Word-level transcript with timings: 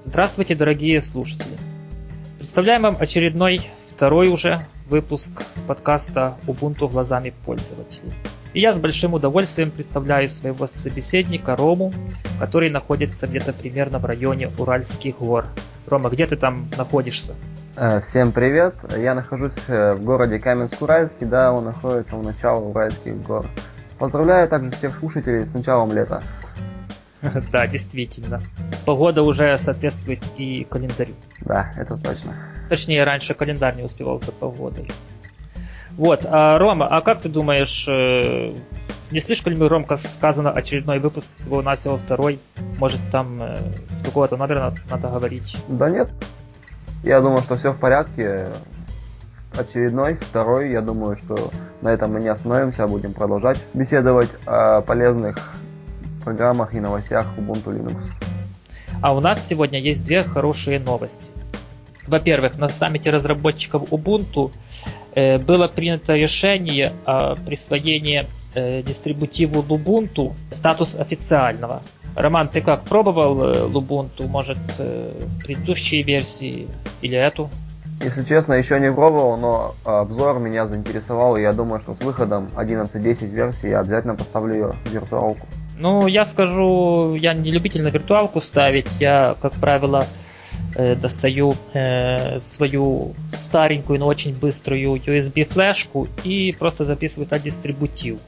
Здравствуйте, 0.00 0.54
дорогие 0.54 1.00
слушатели. 1.00 1.56
Представляем 2.36 2.82
вам 2.82 2.96
очередной, 3.00 3.68
второй 3.88 4.28
уже 4.28 4.60
выпуск 4.88 5.42
подкаста 5.66 6.36
Ubuntu 6.46 6.88
глазами 6.88 7.34
пользователей. 7.44 8.12
И 8.54 8.60
я 8.60 8.72
с 8.72 8.78
большим 8.78 9.14
удовольствием 9.14 9.72
представляю 9.72 10.28
своего 10.28 10.68
собеседника 10.68 11.56
Рому, 11.56 11.92
который 12.38 12.70
находится 12.70 13.26
где-то 13.26 13.52
примерно 13.52 13.98
в 13.98 14.04
районе 14.04 14.50
Уральских 14.56 15.18
гор. 15.18 15.46
Рома, 15.88 16.10
где 16.10 16.26
ты 16.26 16.36
там 16.36 16.68
находишься? 16.78 17.34
Э, 17.76 18.00
всем 18.00 18.30
привет! 18.30 18.76
Я 18.96 19.14
нахожусь 19.14 19.58
э, 19.66 19.94
в 19.94 20.04
городе 20.04 20.38
Каменск-Уральский, 20.38 21.26
да, 21.26 21.52
он 21.52 21.64
находится 21.64 22.16
у 22.16 22.22
начала 22.22 22.60
Уральских 22.60 23.20
гор. 23.22 23.46
Поздравляю 23.98 24.48
также 24.48 24.70
всех 24.70 24.96
слушателей 24.96 25.44
с 25.44 25.52
началом 25.52 25.92
лета. 25.92 26.22
Да, 27.52 27.66
действительно. 27.66 28.40
Погода 28.84 29.22
уже 29.22 29.56
соответствует 29.58 30.22
и 30.36 30.64
календарю. 30.64 31.14
Да, 31.40 31.72
это 31.76 31.96
точно. 31.96 32.34
Точнее, 32.68 33.04
раньше 33.04 33.34
календарь 33.34 33.76
не 33.76 33.82
успевал 33.82 34.20
за 34.20 34.32
погодой. 34.32 34.90
Вот, 35.92 36.24
а, 36.24 36.58
Рома, 36.58 36.86
а 36.86 37.00
как 37.00 37.20
ты 37.20 37.28
думаешь, 37.28 37.86
э, 37.88 38.54
не 39.10 39.20
слишком 39.20 39.52
ли 39.52 39.58
громко 39.58 39.96
сказано 39.96 40.52
очередной 40.52 41.00
выпуск 41.00 41.26
всего 41.26 41.60
навсего 41.60 41.96
второй? 41.96 42.38
Может 42.78 43.00
там 43.10 43.42
э, 43.42 43.56
с 43.92 44.02
какого-то 44.02 44.36
номера 44.36 44.60
надо, 44.60 44.76
надо 44.90 45.08
говорить? 45.08 45.56
Да 45.66 45.90
нет. 45.90 46.08
Я 47.02 47.20
думаю, 47.20 47.42
что 47.42 47.56
все 47.56 47.72
в 47.72 47.78
порядке. 47.78 48.48
Очередной, 49.56 50.14
второй, 50.14 50.70
я 50.70 50.82
думаю, 50.82 51.16
что 51.16 51.50
на 51.80 51.88
этом 51.88 52.12
мы 52.12 52.20
не 52.20 52.28
остановимся, 52.28 52.84
а 52.84 52.86
будем 52.86 53.12
продолжать 53.12 53.60
беседовать 53.74 54.28
о 54.46 54.82
полезных 54.82 55.54
программах 56.28 56.74
и 56.74 56.80
новостях 56.80 57.26
Ubuntu 57.38 57.72
Linux. 57.72 58.04
А 59.00 59.14
у 59.14 59.20
нас 59.20 59.46
сегодня 59.46 59.80
есть 59.80 60.04
две 60.04 60.22
хорошие 60.22 60.78
новости. 60.78 61.32
Во-первых, 62.06 62.58
на 62.58 62.68
саммите 62.68 63.10
разработчиков 63.10 63.82
Ubuntu 63.90 64.50
э, 65.14 65.38
было 65.38 65.68
принято 65.68 66.14
решение 66.16 66.92
о 67.06 67.34
присвоении 67.36 68.26
э, 68.54 68.82
дистрибутиву 68.82 69.62
Lubuntu 69.62 70.34
статус 70.50 70.96
официального. 70.96 71.80
Роман, 72.14 72.48
ты 72.48 72.60
как, 72.60 72.84
пробовал 72.84 73.42
э, 73.42 73.52
Lubuntu, 73.66 74.26
может, 74.28 74.58
в 74.78 75.44
предыдущей 75.44 76.02
версии 76.02 76.68
или 77.00 77.16
эту? 77.16 77.48
Если 78.02 78.22
честно, 78.24 78.52
еще 78.52 78.78
не 78.80 78.92
пробовал, 78.92 79.36
но 79.38 79.74
обзор 79.84 80.38
меня 80.38 80.66
заинтересовал, 80.66 81.36
и 81.36 81.42
я 81.42 81.52
думаю, 81.52 81.80
что 81.80 81.94
с 81.94 82.00
выходом 82.00 82.48
11.10 82.54 83.26
версии 83.26 83.70
я 83.70 83.80
обязательно 83.80 84.14
поставлю 84.14 84.54
ее 84.54 84.74
в 84.84 84.92
виртуалку. 84.92 85.46
Ну, 85.80 86.08
я 86.08 86.24
скажу, 86.24 87.14
я 87.14 87.34
не 87.34 87.52
любитель 87.52 87.82
на 87.82 87.88
виртуалку 87.88 88.40
ставить, 88.40 88.88
я, 88.98 89.36
как 89.40 89.52
правило, 89.52 90.04
э, 90.74 90.96
достаю 90.96 91.54
э, 91.72 92.40
свою 92.40 93.14
старенькую, 93.32 94.00
но 94.00 94.06
очень 94.08 94.34
быструю 94.34 94.96
USB-флешку 94.96 96.08
и 96.24 96.52
просто 96.58 96.84
записываю 96.84 97.26
туда 97.26 97.38
дистрибутив. 97.38 98.18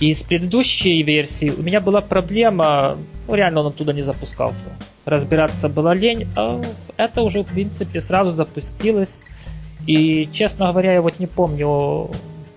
И 0.00 0.12
с 0.12 0.22
предыдущей 0.22 1.02
версии 1.02 1.50
у 1.50 1.62
меня 1.62 1.80
была 1.80 2.02
проблема, 2.02 2.98
ну 3.26 3.34
реально 3.34 3.60
он 3.60 3.68
оттуда 3.68 3.94
не 3.94 4.02
запускался. 4.02 4.72
Разбираться 5.06 5.70
было 5.70 5.94
лень, 5.94 6.28
а 6.36 6.60
это 6.98 7.22
уже 7.22 7.42
в 7.42 7.46
принципе 7.46 8.02
сразу 8.02 8.32
запустилось. 8.32 9.24
И 9.86 10.28
честно 10.30 10.66
говоря, 10.66 10.92
я 10.92 11.02
вот 11.02 11.18
не 11.18 11.26
помню, 11.26 12.10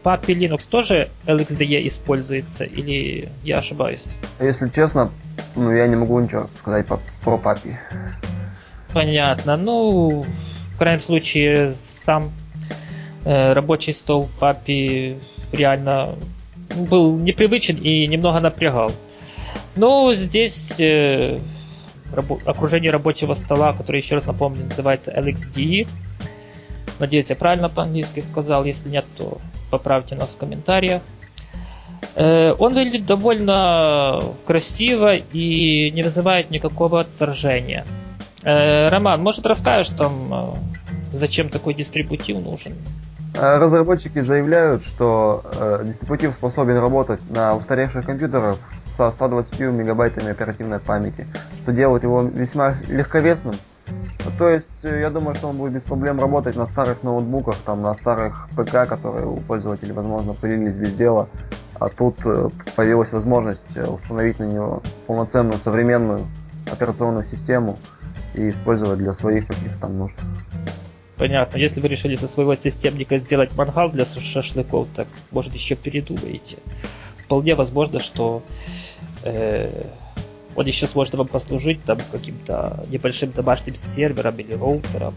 Папе 0.04 0.34
Linux 0.34 0.68
тоже 0.70 1.10
LXDE 1.26 1.88
используется 1.88 2.64
или 2.64 3.30
я 3.44 3.60
ошибаюсь? 3.60 4.16
Если 4.40 4.70
честно, 4.70 5.12
ну 5.56 5.72
я 5.72 5.88
не 5.88 5.96
могу 5.96 6.20
ничего 6.20 6.50
сказать 6.58 6.88
по, 6.88 7.00
про 7.24 7.38
Папи. 7.38 7.78
Понятно. 8.94 9.56
Ну, 9.58 10.26
в 10.76 10.78
крайнем 10.78 11.02
случае, 11.02 11.76
сам 11.86 12.32
э, 13.26 13.54
рабочий 13.54 13.94
стол 13.94 14.28
Папи 14.40 15.18
реально 15.52 16.16
был 16.76 17.18
непривычен 17.18 17.78
и 17.78 18.08
немного 18.08 18.40
напрягал. 18.40 18.92
Но 19.76 20.14
здесь 20.14 20.80
э, 20.80 21.40
рабо- 22.12 22.42
окружение 22.46 22.92
рабочего 22.92 23.34
стола, 23.34 23.74
которое, 23.74 24.00
еще 24.00 24.16
раз 24.16 24.26
напомню, 24.26 24.66
называется 24.66 25.14
LXDE. 25.16 25.88
Надеюсь, 27.02 27.32
я 27.32 27.36
правильно 27.36 27.68
по-английски 27.68 28.20
сказал. 28.20 28.64
Если 28.64 28.88
нет, 28.88 29.08
то 29.18 29.40
поправьте 29.72 30.14
нас 30.14 30.36
в 30.36 30.38
комментариях. 30.38 31.02
Э, 32.16 32.54
он 32.60 32.76
выглядит 32.76 33.08
довольно 33.08 34.22
красиво 34.46 35.16
и 35.16 35.90
не 35.90 36.04
вызывает 36.04 36.52
никакого 36.52 37.02
отторжения. 37.02 37.86
Э, 38.44 38.88
Роман, 38.90 39.20
может 39.24 39.48
расскажешь 39.48 39.96
там, 39.98 40.14
э, 40.32 41.18
зачем 41.18 41.50
такой 41.50 41.74
дистрибутив 41.74 42.38
нужен? 42.38 42.76
Разработчики 43.34 44.20
заявляют, 44.20 44.84
что 44.84 45.44
э, 45.56 45.84
дистрибутив 45.88 46.36
способен 46.36 46.78
работать 46.78 47.28
на 47.32 47.56
устаревших 47.56 48.06
компьютерах 48.06 48.58
со 48.80 49.10
120 49.10 49.60
мегабайтами 49.60 50.30
оперативной 50.30 50.78
памяти, 50.78 51.26
что 51.58 51.72
делает 51.72 52.04
его 52.04 52.22
весьма 52.22 52.76
легковесным. 52.88 53.56
То 54.38 54.50
есть, 54.50 54.68
э, 54.84 55.02
я 55.02 55.10
думаю, 55.10 55.36
что 55.36 55.50
он 55.50 55.58
будет 55.58 55.74
без 55.74 55.84
проблем 55.84 56.20
работать 56.20 56.56
на 56.56 56.66
старых 56.68 57.04
ноутбуках, 57.04 57.56
там, 57.66 57.82
на 57.82 57.94
старых 57.94 58.50
ПК, 58.56 58.88
которые 58.88 59.28
у 59.28 59.38
пользователей, 59.38 59.94
возможно, 59.94 60.34
пылились 60.34 60.78
без 60.78 60.94
дела. 60.94 61.28
А 61.76 61.90
тут 61.90 62.18
э, 62.26 62.50
появилась 62.76 63.12
возможность 63.12 63.64
э, 63.76 63.86
установить 63.86 64.40
на 64.40 64.46
него 64.46 64.82
полноценную 65.08 65.60
современную 65.60 66.22
операционную 66.72 67.28
систему 67.28 67.78
и 68.36 68.50
использовать 68.50 69.00
для 69.00 69.14
своих 69.14 69.48
каких-то 69.48 69.88
нужд. 69.88 70.18
Понятно. 71.18 71.58
Если 71.58 71.82
вы 71.82 71.88
решили 71.88 72.16
со 72.16 72.28
своего 72.28 72.56
системника 72.56 73.18
сделать 73.18 73.56
мангал 73.56 73.92
для 73.92 74.06
шашлыков, 74.06 74.88
так 74.96 75.08
может 75.32 75.54
еще 75.54 75.76
передумаете. 75.76 76.58
Вполне 77.18 77.56
возможно, 77.56 78.00
что 78.00 78.42
он 80.56 80.66
еще 80.66 80.88
сможет 80.88 81.16
вам 81.16 81.28
послужить 81.28 81.84
там 81.84 81.98
каким-то 82.12 82.84
небольшим 82.90 83.32
домашним 83.32 83.76
сервером 83.76 84.36
или 84.38 84.54
роутером. 84.54 85.16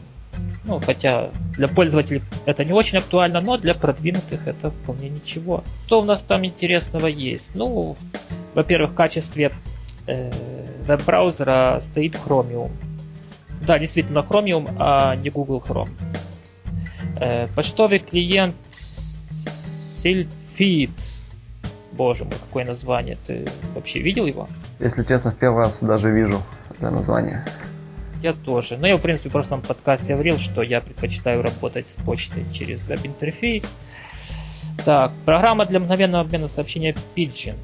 Ну, 0.64 0.80
хотя 0.80 1.30
для 1.56 1.68
пользователей 1.68 2.22
это 2.46 2.64
не 2.64 2.72
очень 2.72 2.98
актуально, 2.98 3.40
но 3.40 3.56
для 3.58 3.74
продвинутых 3.74 4.46
это 4.46 4.70
вполне 4.70 5.10
ничего. 5.10 5.62
Что 5.86 6.00
у 6.00 6.04
нас 6.04 6.22
там 6.22 6.44
интересного 6.44 7.06
есть? 7.06 7.54
Ну, 7.54 7.96
во-первых, 8.54 8.92
в 8.92 8.94
качестве 8.94 9.52
э, 10.06 10.32
веб-браузера 10.86 11.78
стоит 11.82 12.14
Chromium. 12.14 12.70
Да, 13.66 13.78
действительно 13.78 14.20
Chromium, 14.20 14.74
а 14.78 15.14
не 15.16 15.30
Google 15.30 15.62
Chrome. 15.66 15.90
Э, 17.20 17.46
почтовый 17.48 17.98
клиент 17.98 18.56
Sylphid. 20.04 20.90
Боже 21.92 22.24
мой, 22.24 22.34
какое 22.34 22.64
название. 22.64 23.18
Ты 23.26 23.46
вообще 23.74 24.00
видел 24.00 24.26
его? 24.26 24.48
Если 24.78 25.02
честно, 25.04 25.30
в 25.30 25.36
первый 25.36 25.64
раз 25.64 25.80
даже 25.80 26.10
вижу 26.10 26.42
это 26.70 26.90
название. 26.90 27.44
Я 28.22 28.32
тоже. 28.32 28.76
Но 28.78 28.86
я, 28.86 28.96
в 28.96 29.02
принципе, 29.02 29.28
в 29.28 29.32
прошлом 29.32 29.60
подкасте 29.60 30.14
говорил, 30.14 30.38
что 30.38 30.62
я 30.62 30.80
предпочитаю 30.80 31.42
работать 31.42 31.88
с 31.88 31.94
почтой 31.94 32.44
через 32.52 32.88
веб-интерфейс. 32.88 33.78
Так, 34.84 35.12
программа 35.24 35.66
для 35.66 35.78
мгновенного 35.78 36.24
обмена 36.24 36.48
сообщения 36.48 36.96
Pidgin. 37.14 37.54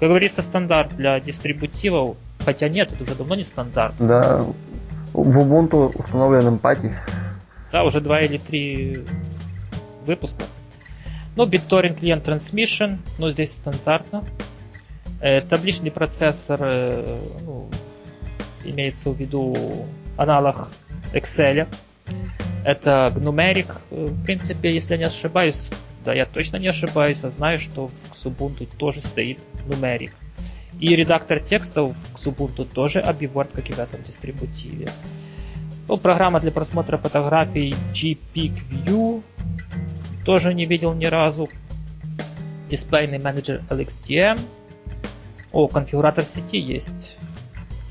Как 0.00 0.08
говорится, 0.08 0.42
стандарт 0.42 0.96
для 0.96 1.20
дистрибутивов. 1.20 2.16
Хотя 2.44 2.68
нет, 2.68 2.92
это 2.92 3.04
уже 3.04 3.14
давно 3.14 3.34
не 3.34 3.44
стандарт. 3.44 3.94
Да, 3.98 4.44
в 5.12 5.38
Ubuntu 5.38 5.92
установлен 5.98 6.54
Empathy. 6.54 6.94
Да, 7.72 7.84
уже 7.84 8.00
два 8.00 8.20
или 8.20 8.38
три 8.38 9.04
выпуска. 10.06 10.44
Ну, 11.36 11.46
BitTorrent 11.46 11.98
клиент 11.98 12.26
Transmission, 12.26 12.98
но 13.18 13.30
здесь 13.30 13.52
стандартно. 13.52 14.24
Э, 15.20 15.40
табличный 15.40 15.90
процессор, 15.90 16.60
э, 16.62 17.18
ну, 17.42 17.68
имеется 18.64 19.10
в 19.10 19.16
виду 19.16 19.54
аналог 20.16 20.70
Excel. 21.12 21.66
Это 22.64 23.12
Gnumeric. 23.14 23.80
Э, 23.90 24.04
в 24.04 24.24
принципе, 24.24 24.72
если 24.72 24.94
я 24.94 24.98
не 24.98 25.04
ошибаюсь, 25.04 25.70
да, 26.04 26.14
я 26.14 26.24
точно 26.24 26.58
не 26.58 26.68
ошибаюсь, 26.68 27.24
а 27.24 27.30
знаю, 27.30 27.58
что 27.58 27.88
в 27.88 28.26
Ubuntu 28.26 28.68
тоже 28.76 29.00
стоит 29.00 29.38
Numeric. 29.66 30.12
И 30.80 30.94
редактор 30.94 31.40
текстов 31.40 31.96
к 32.14 32.18
Ubuntu 32.18 32.64
тоже 32.64 33.00
обиворд, 33.00 33.50
как 33.52 33.68
и 33.70 33.72
в 33.72 33.78
этом 33.78 34.02
дистрибутиве. 34.04 34.88
Ну, 35.88 35.96
программа 35.96 36.38
для 36.38 36.52
просмотра 36.52 36.96
фотографий 36.96 37.74
GPIC. 37.92 39.22
Тоже 40.24 40.54
не 40.54 40.66
видел 40.66 40.94
ни 40.94 41.06
разу. 41.06 41.48
Дисплейный 42.68 43.18
менеджер 43.18 43.62
LXDM. 43.70 44.38
О, 45.52 45.68
конфигуратор 45.68 46.24
сети 46.24 46.58
есть. 46.58 47.18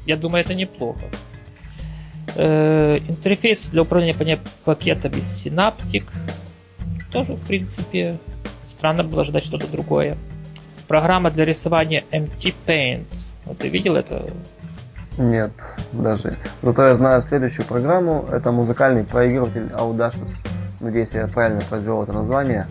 Я 0.05 0.15
думаю, 0.15 0.43
это 0.43 0.53
неплохо. 0.53 1.01
Э, 2.35 2.99
интерфейс 3.07 3.69
для 3.69 3.81
управления 3.81 4.39
пакетами 4.63 5.15
Synaptic. 5.15 6.05
Тоже, 7.11 7.33
в 7.33 7.41
принципе, 7.47 8.17
странно 8.67 9.03
было 9.03 9.23
ждать 9.23 9.43
что-то 9.43 9.67
другое. 9.67 10.17
Программа 10.87 11.31
для 11.31 11.45
рисования 11.45 12.03
MT 12.11 12.53
Paint. 12.65 13.07
Вот 13.45 13.57
ты 13.57 13.69
видел 13.69 13.95
это? 13.95 14.29
Нет, 15.17 15.51
даже. 15.93 16.37
Зато 16.61 16.87
я 16.87 16.95
знаю 16.95 17.21
следующую 17.23 17.65
программу. 17.65 18.27
Это 18.31 18.51
музыкальный 18.51 19.03
проигрыватель 19.03 19.69
Audacious. 19.73 20.31
Надеюсь, 20.79 21.11
я 21.13 21.27
правильно 21.27 21.61
произвел 21.61 22.03
это 22.03 22.13
название. 22.13 22.67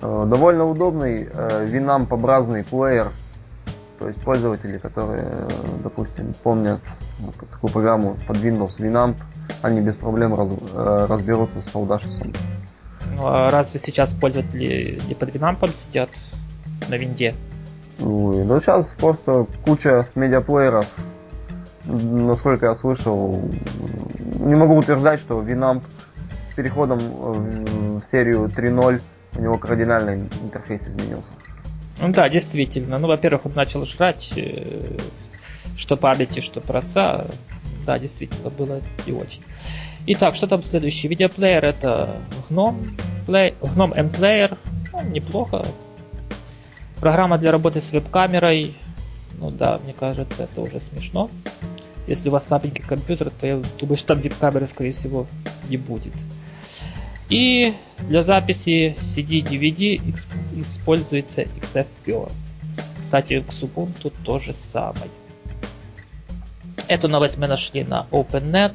Э, 0.00 0.24
довольно 0.26 0.64
удобный, 0.64 1.28
э, 1.32 1.66
винамп-образный 1.66 2.62
плеер. 2.62 3.08
То 4.04 4.08
есть 4.08 4.20
пользователи, 4.20 4.76
которые, 4.76 5.24
э, 5.24 5.48
допустим, 5.82 6.34
помнят 6.42 6.78
такую 7.50 7.72
программу 7.72 8.18
под 8.26 8.36
Windows 8.36 8.78
Winamp, 8.78 9.14
они 9.62 9.80
без 9.80 9.96
проблем 9.96 10.34
раз, 10.34 10.50
разберутся 11.08 11.62
с 11.62 11.74
Audacious. 11.74 12.36
Ну, 13.16 13.26
а 13.26 13.48
разве 13.48 13.80
сейчас 13.80 14.12
пользователи 14.12 15.00
не 15.08 15.14
под 15.14 15.30
Winamp 15.30 15.74
сидят 15.74 16.10
на 16.90 16.96
винде? 16.96 17.34
Ну, 17.98 18.44
ну, 18.44 18.60
сейчас 18.60 18.88
просто 18.88 19.46
куча 19.64 20.06
медиаплееров. 20.14 20.86
Насколько 21.86 22.66
я 22.66 22.74
слышал, 22.74 23.40
не 24.38 24.54
могу 24.54 24.76
утверждать, 24.76 25.18
что 25.18 25.40
Winamp 25.40 25.82
с 26.50 26.52
переходом 26.52 26.98
в 26.98 28.02
серию 28.02 28.50
3.0 28.54 29.00
у 29.38 29.40
него 29.40 29.56
кардинально 29.56 30.28
интерфейс 30.42 30.88
изменился. 30.88 31.32
Ну 31.98 32.08
да, 32.12 32.28
действительно. 32.28 32.98
Ну, 32.98 33.08
во-первых, 33.08 33.46
он 33.46 33.52
начал 33.54 33.84
жрать 33.86 34.32
э, 34.36 34.96
что 35.76 35.96
памяти, 35.96 36.40
что 36.40 36.60
проца. 36.60 37.26
Да, 37.86 37.98
действительно, 37.98 38.50
было 38.50 38.80
не 39.06 39.12
очень. 39.12 39.42
Итак, 40.06 40.34
что 40.34 40.46
там 40.46 40.62
следующий? 40.62 41.08
Видеоплеер 41.08 41.64
это 41.64 42.16
Gnome, 42.50 42.98
Play, 43.26 43.54
Gnome 43.60 43.94
M 43.94 44.08
Player. 44.08 44.58
Ну, 44.92 45.02
неплохо. 45.10 45.64
Программа 47.00 47.38
для 47.38 47.52
работы 47.52 47.80
с 47.80 47.92
веб-камерой. 47.92 48.74
Ну 49.38 49.50
да, 49.50 49.78
мне 49.82 49.92
кажется, 49.92 50.44
это 50.44 50.60
уже 50.60 50.80
смешно. 50.80 51.30
Если 52.06 52.28
у 52.28 52.32
вас 52.32 52.46
слабенький 52.46 52.84
компьютер, 52.84 53.30
то 53.30 53.46
я 53.46 53.62
думаю, 53.78 53.96
что 53.96 54.08
там 54.08 54.20
веб-камеры, 54.20 54.66
скорее 54.66 54.92
всего, 54.92 55.26
не 55.68 55.76
будет. 55.76 56.12
И 57.28 57.74
для 58.00 58.22
записи 58.22 58.96
CD-DVD 59.00 60.00
используется 60.60 61.42
XFPO. 61.42 62.30
Кстати, 63.00 63.40
к 63.40 63.50
Ubuntu 63.50 64.12
то 64.24 64.38
же 64.38 64.52
самое. 64.52 65.10
Эту 66.86 67.08
новость 67.08 67.38
мы 67.38 67.46
нашли 67.46 67.82
на 67.84 68.06
OpenNet. 68.10 68.74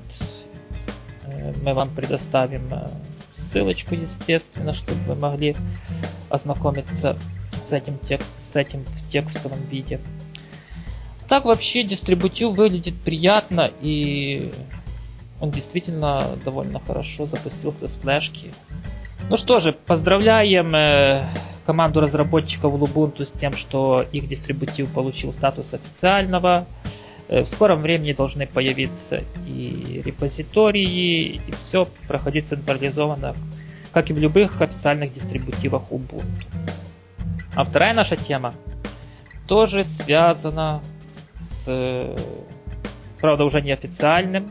Э, 1.23 1.53
мы 1.63 1.73
вам 1.73 1.89
предоставим 1.89 2.73
э, 2.73 2.87
ссылочку, 3.35 3.95
естественно, 3.95 4.73
чтобы 4.73 5.01
вы 5.03 5.15
могли 5.15 5.55
ознакомиться 6.29 7.17
с 7.61 7.71
этим, 7.73 7.99
текст, 7.99 8.51
с 8.51 8.55
этим 8.55 8.83
в 8.83 9.11
текстовом 9.11 9.59
виде. 9.69 9.99
Так 11.27 11.45
вообще 11.45 11.83
дистрибутив 11.83 12.55
выглядит 12.55 12.95
приятно 12.95 13.71
и 13.81 14.51
он 15.39 15.51
действительно 15.51 16.23
довольно 16.43 16.79
хорошо 16.85 17.25
запустился 17.25 17.87
с 17.87 17.95
флешки. 17.97 18.51
Ну 19.29 19.37
что 19.37 19.59
же, 19.59 19.73
поздравляем 19.73 20.75
э, 20.75 21.23
команду 21.65 22.01
разработчиков 22.01 22.73
Ubuntu 22.73 23.25
с 23.25 23.31
тем, 23.31 23.53
что 23.53 24.05
их 24.11 24.27
дистрибутив 24.27 24.91
получил 24.91 25.31
статус 25.31 25.73
официального. 25.73 26.65
Э, 27.27 27.41
в 27.43 27.47
скором 27.47 27.81
времени 27.81 28.13
должны 28.13 28.47
появиться 28.47 29.23
и 29.45 30.01
репозитории, 30.03 31.41
и 31.47 31.51
все 31.63 31.87
проходить 32.07 32.47
централизованно, 32.47 33.35
как 33.91 34.09
и 34.09 34.13
в 34.13 34.17
любых 34.17 34.61
официальных 34.61 35.13
дистрибутивах 35.13 35.83
Ubuntu. 35.91 36.23
А 37.55 37.63
вторая 37.63 37.93
наша 37.93 38.15
тема 38.15 38.53
тоже 39.47 39.83
связана 39.83 40.81
с, 41.41 42.15
правда, 43.19 43.43
уже 43.43 43.61
неофициальным 43.61 44.49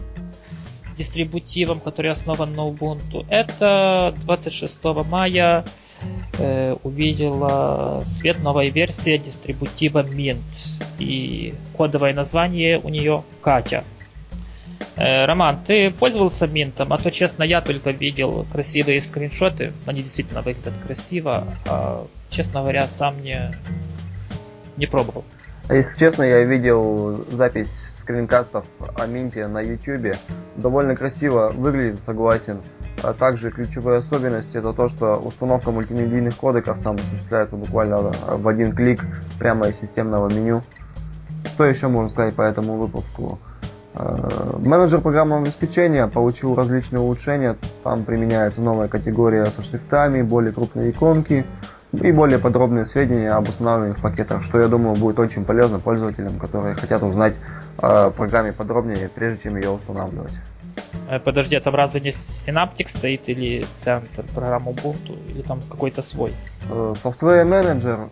дистрибутивом, 0.98 1.80
который 1.80 2.10
основан 2.10 2.52
на 2.52 2.66
Ubuntu. 2.66 3.24
Это 3.30 4.14
26 4.22 4.78
мая 5.08 5.64
э, 6.38 6.76
увидела 6.82 8.02
свет 8.04 8.42
новая 8.42 8.68
версия 8.68 9.16
дистрибутива 9.16 10.02
Mint. 10.02 10.82
И 10.98 11.54
кодовое 11.76 12.12
название 12.12 12.78
у 12.78 12.88
нее 12.88 13.22
Катя. 13.40 13.84
Э, 14.96 15.26
Роман, 15.26 15.60
ты 15.64 15.90
пользовался 15.90 16.48
Минтом? 16.48 16.92
А 16.92 16.98
то, 16.98 17.10
честно, 17.10 17.44
я 17.44 17.60
только 17.60 17.92
видел 17.92 18.44
красивые 18.50 19.00
скриншоты. 19.00 19.72
Они 19.86 20.02
действительно 20.02 20.42
выглядят 20.42 20.74
красиво. 20.84 21.46
А, 21.66 22.06
честно 22.30 22.60
говоря, 22.60 22.86
сам 22.88 23.22
не, 23.22 23.54
не 24.76 24.86
пробовал. 24.86 25.24
Если 25.70 25.98
честно, 25.98 26.24
я 26.24 26.42
видел 26.44 27.24
запись 27.30 27.97
скринкастов 28.08 28.64
о 28.96 29.06
Минте 29.06 29.46
на 29.46 29.60
YouTube. 29.60 30.16
Довольно 30.56 30.96
красиво 30.96 31.52
выглядит, 31.54 32.00
согласен. 32.00 32.62
А 33.02 33.12
также 33.12 33.50
ключевые 33.50 33.98
особенности 33.98 34.56
это 34.56 34.72
то, 34.72 34.88
что 34.88 35.16
установка 35.16 35.70
мультимедийных 35.70 36.34
кодеков 36.34 36.80
там 36.80 36.96
осуществляется 36.96 37.56
буквально 37.56 37.98
в 37.98 38.48
один 38.48 38.74
клик 38.74 39.04
прямо 39.38 39.68
из 39.68 39.78
системного 39.78 40.32
меню. 40.32 40.62
Что 41.44 41.64
еще 41.64 41.88
можно 41.88 42.08
сказать 42.08 42.34
по 42.34 42.42
этому 42.42 42.76
выпуску? 42.76 43.38
А, 43.94 44.58
менеджер 44.58 45.02
программного 45.02 45.42
обеспечения 45.42 46.06
получил 46.06 46.54
различные 46.54 47.00
улучшения. 47.00 47.56
Там 47.84 48.04
применяется 48.04 48.62
новая 48.62 48.88
категория 48.88 49.44
со 49.44 49.62
шрифтами, 49.62 50.22
более 50.22 50.52
крупные 50.52 50.90
иконки, 50.92 51.44
и 51.92 52.12
более 52.12 52.38
подробные 52.38 52.84
сведения 52.84 53.30
об 53.30 53.48
устанавливаемых 53.48 54.00
пакетах, 54.00 54.42
что 54.42 54.60
я 54.60 54.68
думаю 54.68 54.96
будет 54.96 55.18
очень 55.18 55.44
полезно 55.44 55.78
пользователям, 55.78 56.38
которые 56.38 56.74
хотят 56.74 57.02
узнать 57.02 57.34
о 57.78 58.10
программе 58.10 58.52
подробнее, 58.52 59.08
прежде 59.14 59.44
чем 59.44 59.56
ее 59.56 59.70
устанавливать. 59.70 60.32
Э, 61.08 61.18
подожди, 61.18 61.56
а 61.56 61.60
там 61.60 61.74
разве 61.74 62.00
не 62.00 62.10
Synaptic 62.10 62.88
стоит 62.88 63.28
или 63.28 63.64
центр 63.76 64.24
программы 64.34 64.72
Ubuntu, 64.72 65.16
или 65.30 65.42
там 65.42 65.60
какой-то 65.62 66.02
свой? 66.02 66.32
Э, 66.70 66.94
Software 67.02 67.46
Manager 67.46 68.10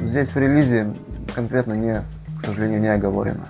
здесь 0.00 0.30
в 0.30 0.36
релизе 0.36 0.94
конкретно 1.34 1.72
не, 1.72 2.02
к 2.40 2.44
сожалению, 2.44 2.80
не 2.80 2.88
оговорено. 2.88 3.48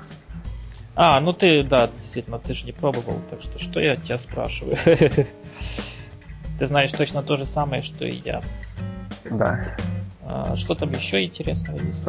А, 0.94 1.20
ну 1.20 1.32
ты, 1.32 1.62
да, 1.62 1.88
действительно, 2.00 2.38
ты 2.38 2.54
же 2.54 2.66
не 2.66 2.72
пробовал, 2.72 3.18
так 3.30 3.40
что 3.40 3.58
что 3.58 3.80
я 3.80 3.96
тебя 3.96 4.18
спрашиваю? 4.18 4.76
Ты 6.58 6.66
знаешь 6.66 6.92
точно 6.92 7.22
то 7.22 7.36
же 7.36 7.46
самое, 7.46 7.82
что 7.82 8.04
и 8.04 8.20
я. 8.24 8.42
Да. 9.30 9.60
А, 10.24 10.56
что 10.56 10.74
там 10.74 10.90
еще 10.90 11.24
интересного 11.24 11.78
есть? 11.78 12.06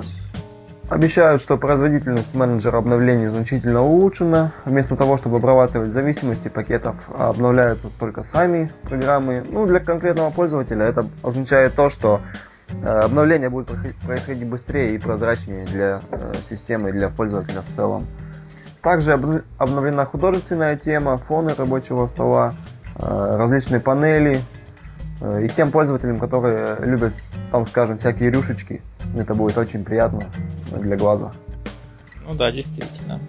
Обещают, 0.90 1.42
что 1.42 1.57
производительность 1.57 2.36
менеджера 2.36 2.78
обновлений 2.78 3.28
значительно 3.28 3.81
улучшена. 3.81 4.51
Вместо 4.66 4.95
того, 4.95 5.18
чтобы 5.18 5.38
обрабатывать 5.38 5.92
зависимости 5.92 6.50
пакетов, 6.50 7.10
обновляются 7.17 7.89
только 8.00 8.22
сами 8.22 8.72
программы. 8.84 9.44
Ну, 9.50 9.65
для 9.65 9.79
конкретного 9.79 10.29
пользователя 10.29 10.86
это 10.86 11.06
означает 11.24 11.74
то, 11.74 11.89
что 11.89 12.22
э, 12.70 12.86
обновление 12.86 13.50
будет 13.50 13.72
происходить 14.06 14.46
быстрее 14.46 14.94
и 14.94 14.98
прозрачнее 14.98 15.65
для 15.65 16.01
э, 16.12 16.34
системы 16.48 16.89
и 16.89 16.94
для 16.94 17.10
пользователя 17.10 17.62
в 17.62 17.74
целом. 17.74 18.06
Также 18.82 19.13
обновлена 19.58 20.06
художественная 20.06 20.75
тема, 20.75 21.17
фоны 21.17 21.53
рабочего 21.58 22.08
стола, 22.08 22.53
различные 22.97 23.79
панели. 23.79 24.41
Э, 25.23 25.43
и 25.43 25.50
тем 25.50 25.71
пользователям, 25.71 26.19
которые 26.19 26.75
любят, 26.79 27.13
там, 27.51 27.65
скажем, 27.65 27.97
всякие 27.97 28.29
рюшечки, 28.29 28.81
это 29.17 29.33
будет 29.33 29.57
очень 29.57 29.83
приятно 29.83 30.29
для 30.71 30.97
глаза. 30.97 31.31
Ну 32.25 32.33
да, 32.33 32.51
действительно. 32.51 33.19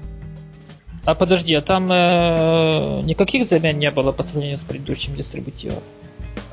А 1.04 1.14
подожди, 1.14 1.54
а 1.54 1.60
там 1.60 1.90
э, 1.92 3.02
никаких 3.04 3.46
замен 3.46 3.78
не 3.78 3.90
было 3.90 4.10
по 4.12 4.22
сравнению 4.22 4.58
с 4.58 4.62
предыдущим 4.62 5.14
дистрибутивом? 5.14 5.82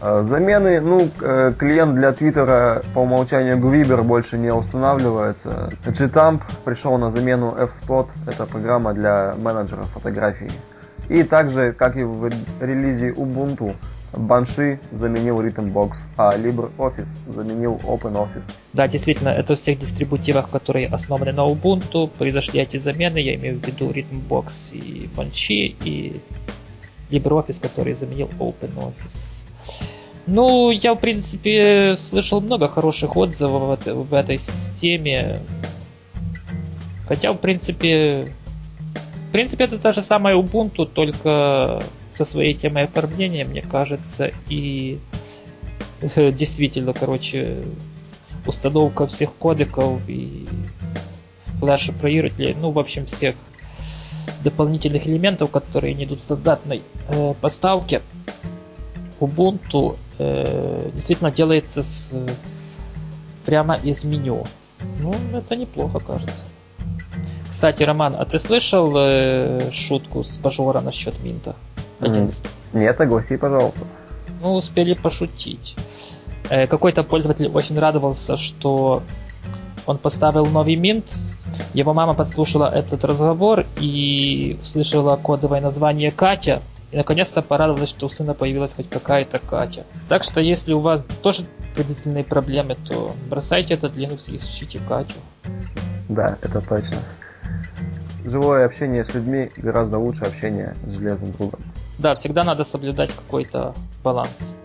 Э, 0.02 0.24
замены, 0.24 0.82
ну, 0.82 1.10
клиент 1.58 1.96
для 1.96 2.12
Твиттера 2.12 2.84
по 2.94 3.00
умолчанию 3.00 3.58
Grieber 3.58 4.04
больше 4.04 4.38
не 4.38 4.52
устанавливается. 4.52 5.72
Gtamp 5.86 6.42
пришел 6.66 6.98
на 6.98 7.12
замену 7.12 7.56
F-Spot, 7.58 8.10
это 8.28 8.46
программа 8.46 8.94
для 8.94 9.34
менеджера 9.40 9.84
фотографий. 9.84 10.52
И 11.12 11.24
также, 11.24 11.74
как 11.74 11.98
и 11.98 12.04
в 12.04 12.30
релизе 12.62 13.10
Ubuntu, 13.10 13.76
Banshee 14.14 14.80
заменил 14.94 15.42
Rhythmbox, 15.42 15.92
а 16.16 16.38
LibreOffice 16.38 17.10
заменил 17.28 17.82
OpenOffice. 17.84 18.54
Да, 18.72 18.88
действительно, 18.88 19.30
это 19.30 19.54
у 19.54 19.56
всех 19.58 19.80
дистрибутивах, 19.80 20.50
которые 20.50 20.88
основаны 20.88 21.34
на 21.34 21.42
Ubuntu, 21.42 22.10
произошли 22.18 22.62
эти 22.62 22.78
замены, 22.78 23.18
я 23.18 23.36
имею 23.36 23.60
в 23.60 23.68
виду 23.68 23.90
Rhythmbox 23.90 24.74
и 24.74 25.10
Banshee, 25.14 25.76
и 25.84 26.22
LibreOffice, 27.10 27.62
который 27.62 27.94
заменил 27.94 28.30
OpenOffice. 28.40 29.44
Ну, 30.28 30.72
я, 30.72 30.94
в 30.94 31.00
принципе, 31.00 31.96
слышал 31.98 32.40
много 32.40 32.70
хороших 32.70 33.18
отзывов 33.18 33.86
в 33.86 34.14
этой 34.14 34.38
системе. 34.38 35.42
Хотя, 37.06 37.34
в 37.34 37.38
принципе, 37.38 38.32
в 39.32 39.34
принципе, 39.34 39.64
это 39.64 39.80
та 39.80 39.94
же 39.94 40.02
самая 40.02 40.36
Ubuntu, 40.36 40.86
только 40.86 41.82
со 42.14 42.26
своей 42.26 42.54
темой 42.54 42.84
оформления, 42.84 43.46
мне 43.46 43.62
кажется, 43.62 44.34
и 44.50 45.00
э, 46.02 46.34
действительно, 46.34 46.92
короче, 46.92 47.64
установка 48.46 49.08
всех 49.08 49.34
кодеков 49.36 50.02
и 50.10 50.46
флеша 51.62 51.94
проигрывателей, 51.94 52.58
ну, 52.60 52.72
в 52.72 52.80
общем, 52.80 53.06
всех 53.06 53.36
дополнительных 54.44 55.08
элементов, 55.08 55.50
которые 55.50 55.94
не 55.94 56.04
идут 56.04 56.20
в 56.20 56.24
стандартной 56.24 56.84
э, 57.08 57.34
поставке. 57.40 58.02
Ubuntu 59.22 59.96
э, 60.18 60.90
действительно 60.94 61.32
делается 61.32 61.84
с, 61.84 62.14
прямо 63.46 63.78
из 63.78 64.04
меню. 64.04 64.44
Ну, 65.00 65.16
это 65.32 65.56
неплохо, 65.56 66.00
кажется. 66.00 66.48
Кстати, 67.52 67.84
Роман, 67.84 68.16
а 68.18 68.24
ты 68.24 68.40
слышал 68.40 68.94
э, 68.96 69.72
шутку 69.74 70.24
с 70.24 70.38
Бажора 70.38 70.80
насчет 70.80 71.22
Минта? 71.22 71.54
11? 72.00 72.46
Нет, 72.72 73.02
огласи, 73.02 73.36
пожалуйста. 73.36 73.82
Ну, 74.42 74.54
успели 74.54 74.94
пошутить. 74.94 75.76
Э, 76.50 76.66
какой-то 76.66 77.04
пользователь 77.04 77.50
очень 77.50 77.78
радовался, 77.78 78.38
что 78.38 79.04
он 79.86 79.98
поставил 79.98 80.46
новый 80.46 80.78
Минт, 80.78 81.14
его 81.74 81.94
мама 81.94 82.14
подслушала 82.14 82.74
этот 82.74 83.04
разговор 83.04 83.66
и 83.82 84.58
услышала 84.62 85.18
кодовое 85.18 85.60
название 85.60 86.12
Катя, 86.12 86.62
и 86.94 86.96
наконец-то 86.96 87.42
порадовалась, 87.42 87.90
что 87.90 88.06
у 88.06 88.10
сына 88.10 88.34
появилась 88.34 88.74
хоть 88.76 88.90
какая-то 88.90 89.40
Катя. 89.40 89.84
Так 90.08 90.24
что 90.24 90.40
если 90.40 90.72
у 90.72 90.80
вас 90.80 91.06
тоже 91.22 91.44
родительные 91.76 92.24
проблемы, 92.24 92.76
то 92.76 93.12
бросайте 93.30 93.74
этот 93.74 93.98
Linux 93.98 94.32
и 94.32 94.38
ищите 94.38 94.80
Катю. 94.88 95.18
Да, 96.08 96.38
это 96.42 96.62
точно. 96.62 96.98
Живое 98.24 98.66
общение 98.66 99.04
с 99.04 99.14
людьми 99.14 99.52
гораздо 99.58 99.98
лучше 99.98 100.24
общения 100.24 100.76
с 100.86 100.94
железным 100.94 101.32
другом. 101.32 101.60
Да, 101.98 102.16
всегда 102.16 102.44
надо 102.44 102.64
соблюдать 102.64 103.12
какой-то 103.12 103.74
баланс. 104.04 104.58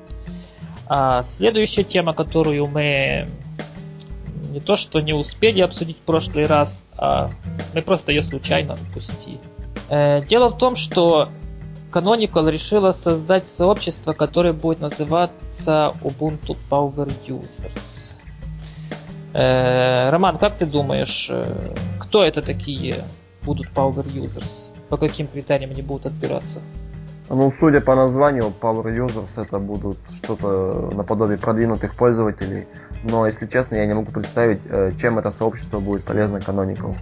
А 0.87 1.23
следующая 1.23 1.85
тема, 1.85 2.13
которую 2.13 2.67
мы 2.67 3.29
не 4.51 4.61
то 4.61 4.77
что 4.77 5.01
не 5.01 5.13
успели 5.13 5.61
обсудить 5.61 5.99
в 5.99 6.01
прошлый 6.01 6.47
раз, 6.47 6.89
а 6.97 7.31
мы 7.75 7.83
просто 7.83 8.13
ее 8.13 8.23
случайно 8.23 8.75
упустили. 8.75 9.41
Э, 9.89 10.25
дело 10.25 10.49
в 10.49 10.59
том, 10.59 10.77
что 10.77 11.29
Canonical 11.93 12.51
решила 12.51 12.93
создать 12.93 13.49
сообщество, 13.49 14.13
которое 14.13 14.53
будет 14.53 14.81
называться 14.81 15.95
Ubuntu 16.03 16.57
Power 16.71 17.13
Users. 17.27 18.13
Э, 19.33 20.09
Роман, 20.11 20.39
как 20.39 20.57
ты 20.57 20.67
думаешь, 20.67 21.29
э, 21.31 21.75
кто 21.99 22.25
это 22.25 22.43
такие 22.43 23.05
будут 23.47 23.69
Power 23.75 24.05
Users? 24.05 24.73
По 24.91 24.97
каким 24.97 25.29
критериям 25.29 25.71
они 25.71 25.83
будут 25.83 26.07
отбираться? 26.07 26.61
Ну, 27.29 27.51
судя 27.51 27.81
по 27.81 27.95
названию, 27.95 28.53
Power 28.61 28.85
Users 28.85 29.43
это 29.43 29.59
будут 29.59 29.99
что-то 30.23 30.91
наподобие 30.95 31.39
продвинутых 31.39 31.97
пользователей. 31.97 32.67
Но, 33.03 33.27
если 33.27 33.47
честно, 33.47 33.77
я 33.77 33.87
не 33.87 33.95
могу 33.95 34.13
представить, 34.13 34.61
э, 34.69 34.93
чем 35.01 35.19
это 35.19 35.33
сообщество 35.33 35.81
будет 35.81 36.05
полезно 36.05 36.39
Canonical. 36.39 36.95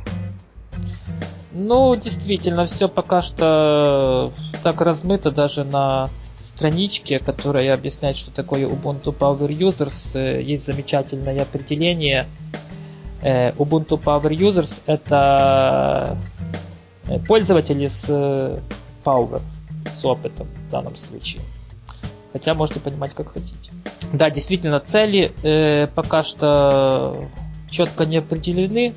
Ну, 1.52 1.94
действительно, 1.96 2.66
все 2.66 2.88
пока 2.88 3.22
что 3.22 4.32
так 4.62 4.80
размыто 4.80 5.30
даже 5.30 5.64
на 5.64 6.08
страничке, 6.38 7.18
которая 7.18 7.74
объясняет, 7.74 8.16
что 8.16 8.30
такое 8.30 8.66
Ubuntu 8.66 9.16
Power 9.16 9.48
Users. 9.48 10.18
Э, 10.18 10.42
есть 10.42 10.64
замечательное 10.64 11.42
определение. 11.42 12.26
Э, 13.24 13.52
Ubuntu 13.52 13.98
Power 14.00 14.28
Users 14.28 14.82
это 14.86 16.16
пользователи 17.26 17.88
с 17.88 18.08
Power 19.02 19.40
с 19.90 20.04
опытом 20.04 20.46
в 20.46 20.70
данном 20.70 20.94
случае. 20.94 21.42
Хотя 22.32 22.54
можете 22.54 22.80
понимать, 22.80 23.14
как 23.14 23.32
хотите. 23.32 23.72
Да, 24.12 24.30
действительно, 24.30 24.78
цели 24.80 25.32
э, 25.42 25.86
пока 25.86 26.22
что 26.22 27.28
четко 27.70 28.04
не 28.04 28.18
определены. 28.18 28.94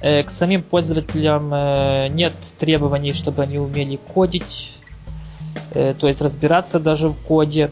Э, 0.00 0.24
к 0.24 0.30
самим 0.30 0.62
пользователям 0.62 1.52
э, 1.54 2.08
нет 2.08 2.32
требований, 2.58 3.12
чтобы 3.12 3.42
они 3.44 3.58
умели 3.58 3.96
кодить, 3.96 4.72
э, 5.74 5.94
то 5.94 6.08
есть 6.08 6.20
разбираться 6.20 6.80
даже 6.80 7.08
в 7.08 7.16
коде. 7.26 7.70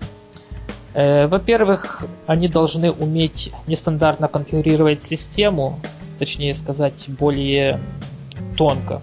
Э, 0.93 1.27
во-первых, 1.29 2.05
они 2.27 2.49
должны 2.49 2.91
уметь 2.91 3.53
нестандартно 3.67 4.29
конфигурировать 4.29 5.05
систему, 5.05 5.79
точнее 6.19 6.55
сказать, 6.55 7.07
более 7.09 7.79
тонко, 8.57 9.03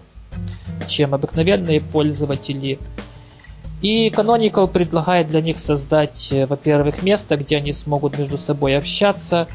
чем 0.87 1.13
обыкновенные 1.13 1.81
пользователи. 1.81 2.79
И 3.81 4.09
Canonical 4.09 4.67
предлагает 4.67 5.29
для 5.29 5.41
них 5.41 5.59
создать, 5.59 6.29
э, 6.31 6.45
во-первых, 6.45 7.03
место, 7.03 7.37
где 7.37 7.57
они 7.57 7.71
смогут 7.71 8.17
между 8.17 8.37
собой 8.37 8.77
общаться. 8.77 9.47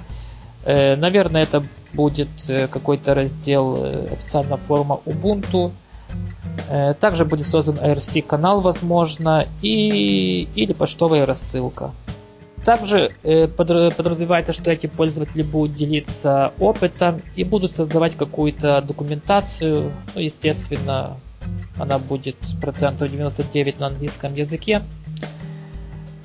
Э, 0.64 0.96
наверное, 0.96 1.42
это 1.42 1.62
будет 1.92 2.28
какой-то 2.70 3.12
раздел 3.12 4.06
официальная 4.10 4.56
форма 4.56 5.00
Ubuntu. 5.04 5.72
Также 7.00 7.26
будет 7.26 7.46
создан 7.46 7.76
IRC-канал, 7.76 8.62
возможно, 8.62 9.46
и, 9.60 10.48
или 10.54 10.72
почтовая 10.72 11.26
рассылка. 11.26 11.92
Также 12.64 13.10
подразумевается, 13.56 14.52
что 14.52 14.70
эти 14.70 14.86
пользователи 14.86 15.42
будут 15.42 15.74
делиться 15.74 16.52
опытом 16.60 17.20
и 17.34 17.42
будут 17.42 17.74
создавать 17.74 18.16
какую-то 18.16 18.80
документацию, 18.82 19.92
ну, 20.14 20.20
естественно, 20.20 21.16
она 21.76 21.98
будет 21.98 22.36
процентов 22.60 23.10
99 23.10 23.80
на 23.80 23.88
английском 23.88 24.34
языке. 24.34 24.82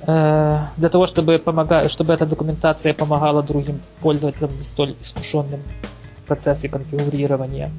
Э, 0.06 0.60
для 0.78 0.88
того, 0.88 1.06
чтобы, 1.06 1.38
помогать, 1.38 1.90
чтобы 1.90 2.14
эта 2.14 2.24
документация 2.24 2.94
помогала 2.94 3.42
другим 3.42 3.80
пользователям 4.00 4.50
не 4.56 4.62
столь 4.62 4.96
искушенным 5.00 5.60
в 6.16 6.26
процессе 6.26 6.68
конфигурирования. 6.68 7.70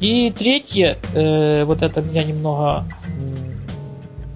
И 0.00 0.30
третье, 0.30 0.96
э, 1.14 1.64
вот 1.64 1.82
это 1.82 2.00
меня 2.00 2.24
немного 2.24 2.84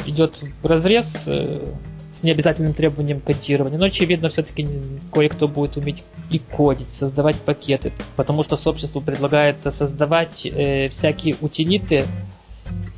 идет 0.07 0.43
в 0.63 0.67
разрез 0.67 1.25
э, 1.29 1.65
с 2.13 2.23
необязательным 2.23 2.75
требованием 2.75 3.21
кодирования. 3.21 3.79
Но, 3.79 3.87
очевидно, 3.87 4.29
все-таки 4.29 4.69
кое-кто 5.13 5.49
будет 5.49 5.77
уметь 5.77 6.05
и 6.31 6.39
кодить, 6.39 6.93
создавать 6.95 7.37
пакеты, 7.37 7.93
потому 8.17 8.45
что 8.45 8.57
сообществу 8.57 9.01
предлагается 9.01 9.71
создавать 9.71 10.47
э, 10.47 10.89
всякие 10.91 11.37
утилиты 11.41 12.05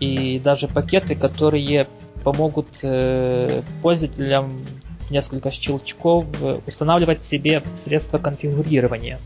и 0.01 0.41
даже 0.43 0.69
пакеты, 0.69 1.15
которые 1.15 1.87
помогут 2.25 2.69
э, 2.83 3.63
пользователям 3.83 4.53
несколько 5.11 5.51
щелчков 5.51 6.27
э, 6.43 6.61
устанавливать 6.67 7.23
себе 7.23 7.63
средства 7.77 8.19
конфигурирования. 8.19 9.19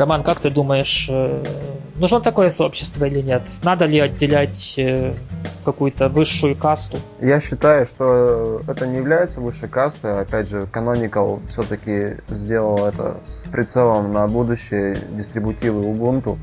Роман, 0.00 0.22
как 0.22 0.40
ты 0.40 0.50
думаешь, 0.50 1.08
э, 1.10 1.42
нужно 1.96 2.22
такое 2.22 2.48
сообщество 2.48 3.04
или 3.04 3.20
нет? 3.20 3.42
Надо 3.62 3.84
ли 3.84 4.00
отделять 4.00 4.76
э, 4.78 5.12
какую-то 5.62 6.08
высшую 6.08 6.56
касту? 6.56 6.96
Я 7.20 7.38
считаю, 7.38 7.84
что 7.84 8.62
это 8.66 8.86
не 8.86 8.96
является 8.96 9.42
высшей 9.42 9.68
кастой. 9.68 10.22
Опять 10.22 10.48
же, 10.48 10.66
Canonical 10.72 11.46
все-таки 11.50 12.16
сделал 12.28 12.86
это 12.86 13.18
с 13.26 13.46
прицелом 13.48 14.14
на 14.14 14.26
будущее 14.26 14.96
дистрибутивы 15.10 15.82
Ubuntu. 15.82 16.38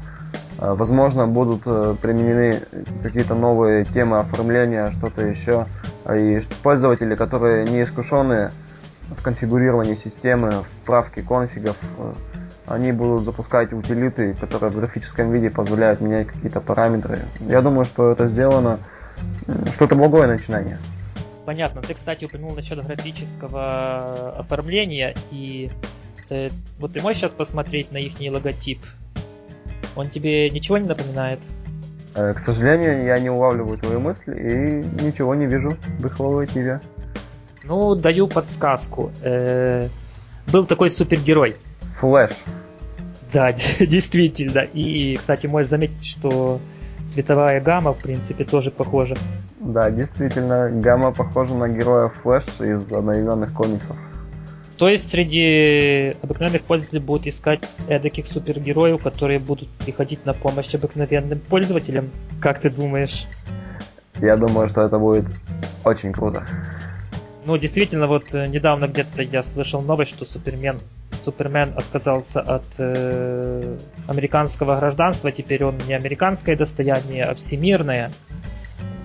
Э, 0.60 0.76
возможно, 0.76 1.26
будут 1.26 1.64
применены 1.64 2.62
какие-то 3.02 3.34
новые 3.34 3.86
темы 3.86 4.20
оформления, 4.20 4.92
что-то 4.92 5.24
еще. 5.24 5.66
И 6.16 6.40
пользователи, 6.62 7.16
которые 7.16 7.66
не 7.66 7.82
искушенные 7.82 8.52
в 9.18 9.24
конфигурировании 9.24 9.96
системы, 9.96 10.52
в 10.52 10.86
правке 10.86 11.24
конфигов, 11.24 11.76
они 12.67 12.91
будут 12.91 13.24
запускать 13.24 13.71
утилиты, 13.71 14.33
которые 14.33 14.71
в 14.71 14.75
графическом 14.75 15.31
виде 15.31 15.50
позволяют 15.50 16.01
менять 16.01 16.27
какие-то 16.27 16.59
параметры. 16.59 17.21
Я 17.47 17.62
думаю, 17.62 17.86
что 17.86 18.12
это 18.12 18.27
сделано 18.27 18.79
что-то 19.74 19.95
благое 19.95 20.27
начинание. 20.27 20.77
Понятно. 21.45 21.81
Ты, 21.81 21.93
кстати, 21.93 22.25
упомянул 22.25 22.53
насчет 22.53 22.86
графического 22.86 24.38
оформления, 24.38 25.15
и 25.31 25.71
э, 26.29 26.50
вот 26.77 26.91
ты 26.91 27.01
можешь 27.01 27.19
сейчас 27.19 27.31
посмотреть 27.31 27.93
на 27.93 27.97
их 27.97 28.19
логотип? 28.19 28.79
Он 29.95 30.09
тебе 30.09 30.50
ничего 30.50 30.77
не 30.77 30.89
напоминает? 30.89 31.39
Э, 32.15 32.33
к 32.33 32.39
сожалению, 32.39 33.05
я 33.05 33.17
не 33.17 33.29
улавливаю 33.29 33.77
твои 33.77 33.97
мысли 33.97 34.36
и 34.36 35.03
ничего 35.05 35.36
не 35.36 35.45
вижу 35.45 35.77
в 36.00 36.05
их 36.05 36.19
логотипе. 36.19 36.81
Ну, 37.63 37.95
даю 37.95 38.27
подсказку. 38.27 39.12
Э, 39.24 39.88
был 40.51 40.65
такой 40.65 40.89
супергерой 40.89 41.55
Флэш. 42.00 42.32
Да, 43.34 43.51
действительно. 43.80 44.60
И, 44.60 45.16
кстати, 45.16 45.48
можешь 45.48 45.70
заметить, 45.70 46.06
что 46.06 46.60
цветовая 47.08 47.62
гамма, 47.62 47.94
в 47.94 47.98
принципе, 47.98 48.44
тоже 48.44 48.72
похожа. 48.72 49.16
Да, 49.60 49.89
действительно, 49.89 50.70
гамма 50.70 51.12
похожа 51.12 51.56
на 51.56 51.68
героя 51.68 52.10
Флэш 52.10 52.46
из 52.62 52.92
одноименных 52.92 53.54
комиксов. 53.54 53.96
То 54.77 54.88
есть 54.88 55.10
среди 55.10 56.16
обыкновенных 56.22 56.62
пользователей 56.62 57.01
будут 57.01 57.25
искать 57.25 57.62
эдаких 57.88 58.27
супергероев, 58.27 59.01
которые 59.01 59.39
будут 59.39 59.70
приходить 59.70 60.24
на 60.25 60.34
помощь 60.34 60.74
обыкновенным 60.75 61.39
пользователям. 61.39 62.12
Как 62.39 62.60
ты 62.60 62.70
думаешь? 62.70 63.25
Я 64.22 64.38
думаю, 64.38 64.70
что 64.70 64.82
это 64.82 65.00
будет 65.00 65.25
очень 65.84 66.12
круто. 66.13 66.46
Ну, 67.48 67.58
действительно, 67.58 68.08
вот 68.08 68.34
э, 68.36 68.46
недавно 68.48 68.89
где-то 68.89 69.22
я 69.22 69.42
слышал 69.42 69.82
новость, 69.82 70.13
что 70.13 70.25
Супермен 70.25 70.82
Супермен 71.12 71.74
отказался 71.77 72.42
от 72.42 72.66
э, 72.77 73.77
американского 74.06 74.77
гражданства, 74.77 75.32
теперь 75.32 75.63
он 75.63 75.77
не 75.88 75.94
американское 75.94 76.58
достояние, 76.58 77.24
а 77.24 77.36
всемирное. 77.36 78.12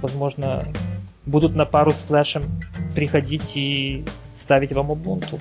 Возможно, 0.00 0.66
будут 1.24 1.54
на 1.54 1.66
пару 1.66 1.92
с 1.92 2.02
Флэшем 2.02 2.42
приходить 2.96 3.56
и 3.56 4.04
ставить 4.34 4.72
вам 4.72 4.90
Ubuntu. 4.90 5.38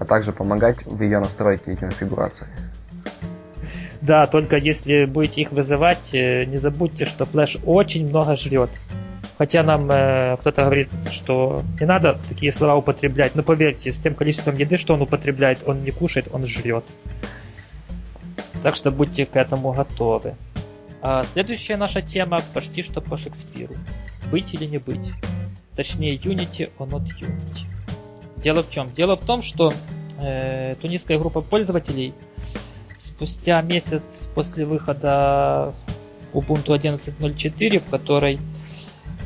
А 0.00 0.04
также 0.04 0.32
помогать 0.32 0.84
в 0.84 1.00
ее 1.00 1.20
настройке 1.20 1.74
и 1.74 1.76
конфигурации. 1.76 2.48
Да, 4.00 4.26
только 4.26 4.56
если 4.56 5.04
будете 5.04 5.42
их 5.42 5.52
вызывать, 5.52 6.12
э, 6.12 6.44
не 6.44 6.56
забудьте, 6.56 7.06
что 7.06 7.22
Flash 7.22 7.62
очень 7.64 8.08
много 8.08 8.34
жрет. 8.34 8.70
Хотя 9.38 9.62
нам 9.62 9.90
э, 9.90 10.36
кто-то 10.38 10.64
говорит, 10.64 10.88
что 11.10 11.62
не 11.78 11.86
надо 11.86 12.18
такие 12.28 12.50
слова 12.52 12.76
употреблять, 12.76 13.34
но 13.34 13.42
поверьте, 13.42 13.92
с 13.92 13.98
тем 13.98 14.14
количеством 14.14 14.56
еды, 14.56 14.78
что 14.78 14.94
он 14.94 15.02
употребляет, 15.02 15.62
он 15.66 15.84
не 15.84 15.90
кушает, 15.90 16.28
он 16.32 16.46
жрет. 16.46 16.84
Так 18.62 18.76
что 18.76 18.90
будьте 18.90 19.26
к 19.26 19.36
этому 19.36 19.72
готовы. 19.72 20.36
А 21.02 21.22
следующая 21.22 21.76
наша 21.76 22.00
тема 22.00 22.40
почти 22.54 22.82
что 22.82 23.02
по 23.02 23.18
Шекспиру. 23.18 23.76
Быть 24.30 24.54
или 24.54 24.64
не 24.64 24.78
быть. 24.78 25.12
Точнее, 25.76 26.16
Unity 26.16 26.70
or 26.78 26.88
not 26.88 27.04
Unity. 27.20 27.66
Дело 28.42 28.62
в 28.62 28.70
чем? 28.70 28.88
Дело 28.88 29.16
в 29.16 29.24
том, 29.24 29.42
что 29.42 29.70
э, 30.18 30.74
тунисская 30.80 31.18
группа 31.18 31.42
пользователей 31.42 32.14
спустя 32.96 33.60
месяц 33.60 34.30
после 34.34 34.64
выхода 34.64 35.74
Ubuntu 36.32 36.68
11.04, 36.68 37.80
в 37.80 37.90
которой 37.90 38.40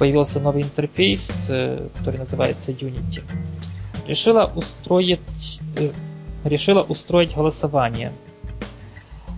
появился 0.01 0.41
новый 0.41 0.63
интерфейс, 0.63 1.47
э, 1.51 1.87
который 1.99 2.17
называется 2.17 2.73
Unity, 2.73 3.23
решила 4.09 4.51
устроить, 4.57 5.61
э, 5.77 5.91
решила 6.45 6.83
устроить 6.83 7.37
голосование. 7.37 8.11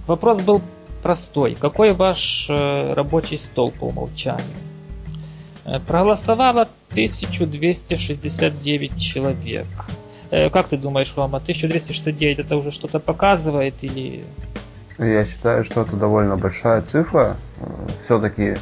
Вопрос 0.07 0.41
был 0.41 0.63
простой. 1.03 1.57
Какой 1.57 1.93
ваш 1.93 2.47
э, 2.49 2.95
рабочий 2.95 3.39
стол 3.39 3.73
по 3.73 3.87
умолчанию? 3.87 4.47
Проголосовало 5.87 6.69
1269 6.91 9.01
человек. 9.01 9.67
Как 10.31 10.69
ты 10.69 10.77
думаешь, 10.77 11.15
Рома, 11.17 11.39
1269 11.39 12.39
это 12.41 12.57
уже 12.57 12.73
что-то 12.73 13.01
показывает 13.01 13.75
или... 13.83 14.25
Я 14.99 15.25
считаю, 15.25 15.65
что 15.65 15.83
это 15.83 15.97
довольно 15.97 16.37
большая 16.37 16.83
цифра. 16.83 17.37
Все-таки 18.05 18.57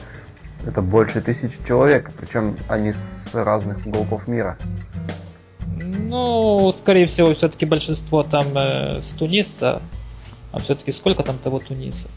это 0.66 0.82
больше 0.82 1.20
тысячи 1.20 1.58
человек, 1.66 2.10
причем 2.18 2.56
они 2.68 2.92
с 2.92 3.30
разных 3.32 3.86
уголков 3.86 4.28
мира. 4.28 4.58
Ну, 5.76 6.72
скорее 6.72 7.06
всего, 7.06 7.32
все-таки 7.34 7.66
большинство 7.66 8.22
там 8.22 8.46
э, 8.56 9.00
с 9.02 9.10
Туниса. 9.10 9.80
А 10.52 10.58
все-таки 10.58 10.90
сколько 10.92 11.22
там 11.22 11.38
того 11.38 11.60
Туниса? 11.60 12.08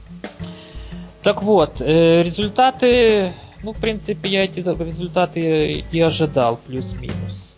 Так 1.22 1.44
вот, 1.44 1.80
э, 1.80 2.24
результаты, 2.24 3.32
ну, 3.62 3.74
в 3.74 3.80
принципе, 3.80 4.30
я 4.30 4.44
эти 4.46 4.60
результаты 4.60 5.84
и 5.92 6.00
ожидал, 6.02 6.60
плюс-минус. 6.66 7.56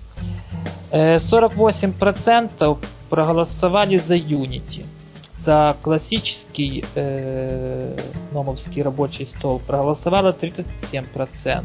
Э, 0.92 1.16
48% 1.16 2.78
проголосовали 3.10 3.98
за 3.98 4.16
Unity. 4.18 4.86
За 5.36 5.76
классический 5.82 6.86
э, 6.96 7.98
номовский 8.32 8.82
рабочий 8.82 9.26
стол 9.26 9.62
проголосовало 9.68 10.32
37%. 10.32 11.64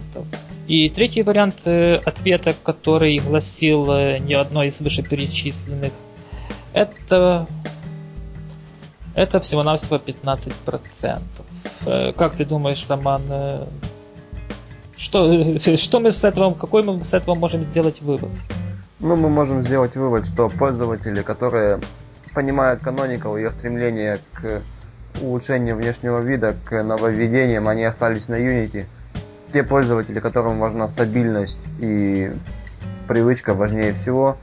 И 0.66 0.90
третий 0.90 1.22
вариант 1.22 1.66
э, 1.66 1.96
ответа, 2.04 2.52
который 2.64 3.18
гласил 3.18 3.92
э, 3.92 4.18
не 4.18 4.34
одно 4.34 4.64
из 4.64 4.80
вышеперечисленных, 4.80 5.92
это, 6.72 7.46
это 9.14 9.40
всего-навсего 9.40 9.96
15%. 9.96 11.20
Э, 11.86 12.12
как 12.12 12.34
ты 12.34 12.44
думаешь, 12.44 12.86
Роман, 12.88 13.22
э, 13.28 13.66
что, 14.96 15.58
что 15.76 16.00
мы 16.00 16.10
с 16.10 16.24
этого, 16.24 16.50
какой 16.54 16.82
мы 16.82 17.04
с 17.04 17.14
этого 17.14 17.36
можем 17.36 17.64
сделать 17.64 18.02
вывод? 18.02 18.30
Ну, 18.98 19.16
мы 19.16 19.28
можем 19.28 19.62
сделать 19.62 19.94
вывод, 19.94 20.26
что 20.26 20.48
пользователи, 20.48 21.22
которые 21.22 21.80
понимают 22.34 22.82
Canonical 22.82 23.36
ее 23.36 23.50
стремление 23.50 24.18
к 24.34 24.62
улучшению 25.22 25.76
внешнего 25.76 26.20
вида, 26.20 26.54
к 26.64 26.82
нововведениям, 26.82 27.68
они 27.68 27.84
остались 27.84 28.28
на 28.28 28.34
Unity. 28.34 28.86
Те 29.52 29.62
пользователи, 29.62 30.20
которым 30.20 30.58
важна 30.60 30.86
стабильность 30.88 31.58
и 31.80 32.32
привычка 33.08 33.54
важнее 33.54 33.92
всего, 33.92 34.36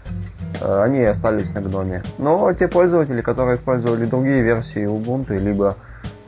э, 0.61 0.83
они 0.83 1.01
остались 1.03 1.53
на 1.53 1.61
гноме. 1.61 2.03
Но 2.17 2.51
те 2.53 2.67
пользователи, 2.67 3.21
которые 3.21 3.55
использовали 3.55 4.05
другие 4.05 4.41
версии 4.41 4.83
Ubuntu, 4.83 5.37
либо 5.37 5.77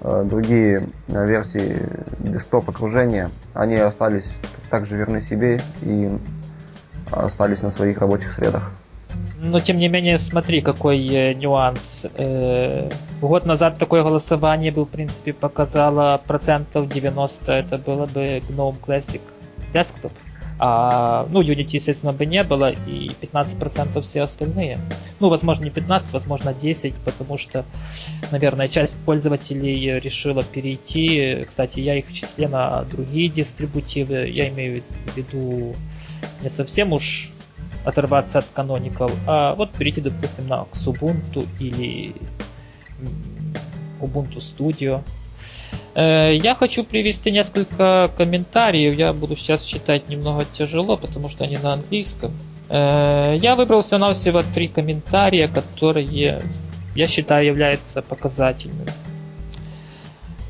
э, 0.01 0.23
другие 0.25 0.87
э, 1.07 1.27
версии 1.27 1.77
десктоп 2.19 2.69
окружения, 2.69 3.29
они 3.53 3.75
остались 3.75 4.31
также 4.69 4.95
верны 4.95 5.21
себе 5.21 5.59
и 5.81 6.09
остались 7.11 7.61
на 7.61 7.71
своих 7.71 7.97
рабочих 7.97 8.33
средах. 8.33 8.71
Но 9.41 9.59
тем 9.59 9.77
не 9.77 9.87
менее, 9.87 10.17
смотри, 10.17 10.59
какой 10.61 11.07
э, 11.07 11.33
нюанс. 11.33 12.05
Э, 12.15 12.89
год 13.21 13.45
назад 13.45 13.77
такое 13.77 14.03
голосование 14.03 14.71
бы, 14.71 14.83
в 14.83 14.89
принципе, 14.89 15.31
показало 15.31 16.21
процентов 16.27 16.89
90, 16.89 17.51
это 17.51 17.77
было 17.77 18.05
бы 18.05 18.39
GNOME 18.39 18.75
Classic 18.85 19.21
Desktop. 19.73 20.11
А, 20.61 21.25
ну, 21.29 21.41
Unity, 21.41 21.75
естественно, 21.75 22.11
бы 22.11 22.25
не 22.25 22.43
было, 22.43 22.71
и 22.71 23.09
15% 23.21 24.01
все 24.01 24.23
остальные. 24.23 24.77
Ну, 25.21 25.29
возможно, 25.29 25.63
не 25.63 25.69
15, 25.69 26.11
возможно, 26.11 26.53
10, 26.53 26.95
потому 26.95 27.37
что, 27.37 27.63
наверное, 28.31 28.67
часть 28.67 28.99
пользователей 29.05 30.01
решила 30.01 30.43
перейти. 30.43 31.45
Кстати, 31.47 31.79
я 31.79 31.95
их 31.95 32.07
в 32.07 32.13
числе 32.13 32.49
на 32.49 32.83
другие 32.83 33.29
дистрибутивы. 33.29 34.27
Я 34.27 34.49
имею 34.49 34.83
в 35.05 35.17
виду 35.17 35.73
не 36.41 36.49
совсем 36.49 36.91
уж 36.91 37.31
оторваться 37.85 38.39
от 38.39 38.45
Canonical, 38.53 39.11
а 39.25 39.55
вот 39.55 39.71
перейти, 39.71 40.01
допустим, 40.01 40.47
на 40.47 40.65
Xubuntu 40.73 41.47
или 41.59 42.13
Ubuntu 44.01 44.37
Studio. 44.37 45.01
Э, 45.95 46.35
я 46.35 46.55
хочу 46.55 46.83
привести 46.83 47.31
несколько 47.31 48.11
комментариев. 48.17 48.95
Я 48.95 49.13
буду 49.13 49.35
сейчас 49.35 49.63
читать 49.63 50.09
немного 50.09 50.45
тяжело, 50.53 50.97
потому 50.97 51.29
что 51.29 51.45
они 51.45 51.57
на 51.57 51.73
английском. 51.73 52.33
Э, 52.69 53.35
я 53.39 53.55
выбрал 53.55 53.81
всего-навсего 53.81 54.41
три 54.53 54.67
комментария, 54.67 55.47
которые 55.47 56.41
я 56.95 57.07
считаю 57.07 57.47
являются 57.47 58.01
показательными. 58.01 58.91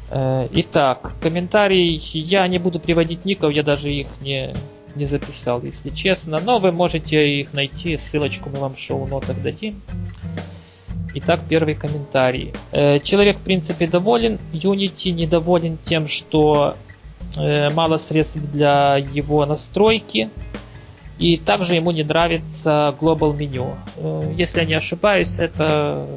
Э, 0.10 0.48
итак, 0.52 1.15
комментарий 1.22 2.02
я 2.13 2.48
не 2.48 2.58
буду 2.58 2.80
приводить 2.80 3.26
ников, 3.26 3.54
я 3.54 3.63
даже 3.63 3.92
их 3.92 4.22
не 4.22 4.54
не 5.00 5.06
записал, 5.06 5.64
если 5.64 5.90
честно. 5.90 6.40
Но 6.44 6.60
вы 6.60 6.72
можете 6.72 7.40
их 7.40 7.54
найти, 7.54 7.98
ссылочку 7.98 8.50
мы 8.50 8.60
вам 8.60 8.76
в 8.76 8.80
шоу-нотах 8.80 9.42
дадим. 9.42 9.82
Итак, 11.16 11.42
первый 11.50 11.74
комментарий. 11.74 12.54
Э, 12.72 13.00
человек, 13.00 13.38
в 13.38 13.42
принципе, 13.42 13.88
доволен. 13.88 14.38
Unity 14.54 15.12
недоволен 15.12 15.78
тем, 15.84 16.08
что 16.08 16.76
э, 17.36 17.70
мало 17.74 17.98
средств 17.98 18.38
для 18.38 18.98
его 18.98 19.46
настройки. 19.46 20.30
И 21.18 21.38
также 21.38 21.76
ему 21.76 21.92
не 21.92 22.04
нравится 22.04 22.96
Global 23.02 23.36
меню. 23.36 23.76
Э, 23.98 24.34
если 24.38 24.60
я 24.60 24.66
не 24.66 24.76
ошибаюсь, 24.76 25.40
это 25.40 26.08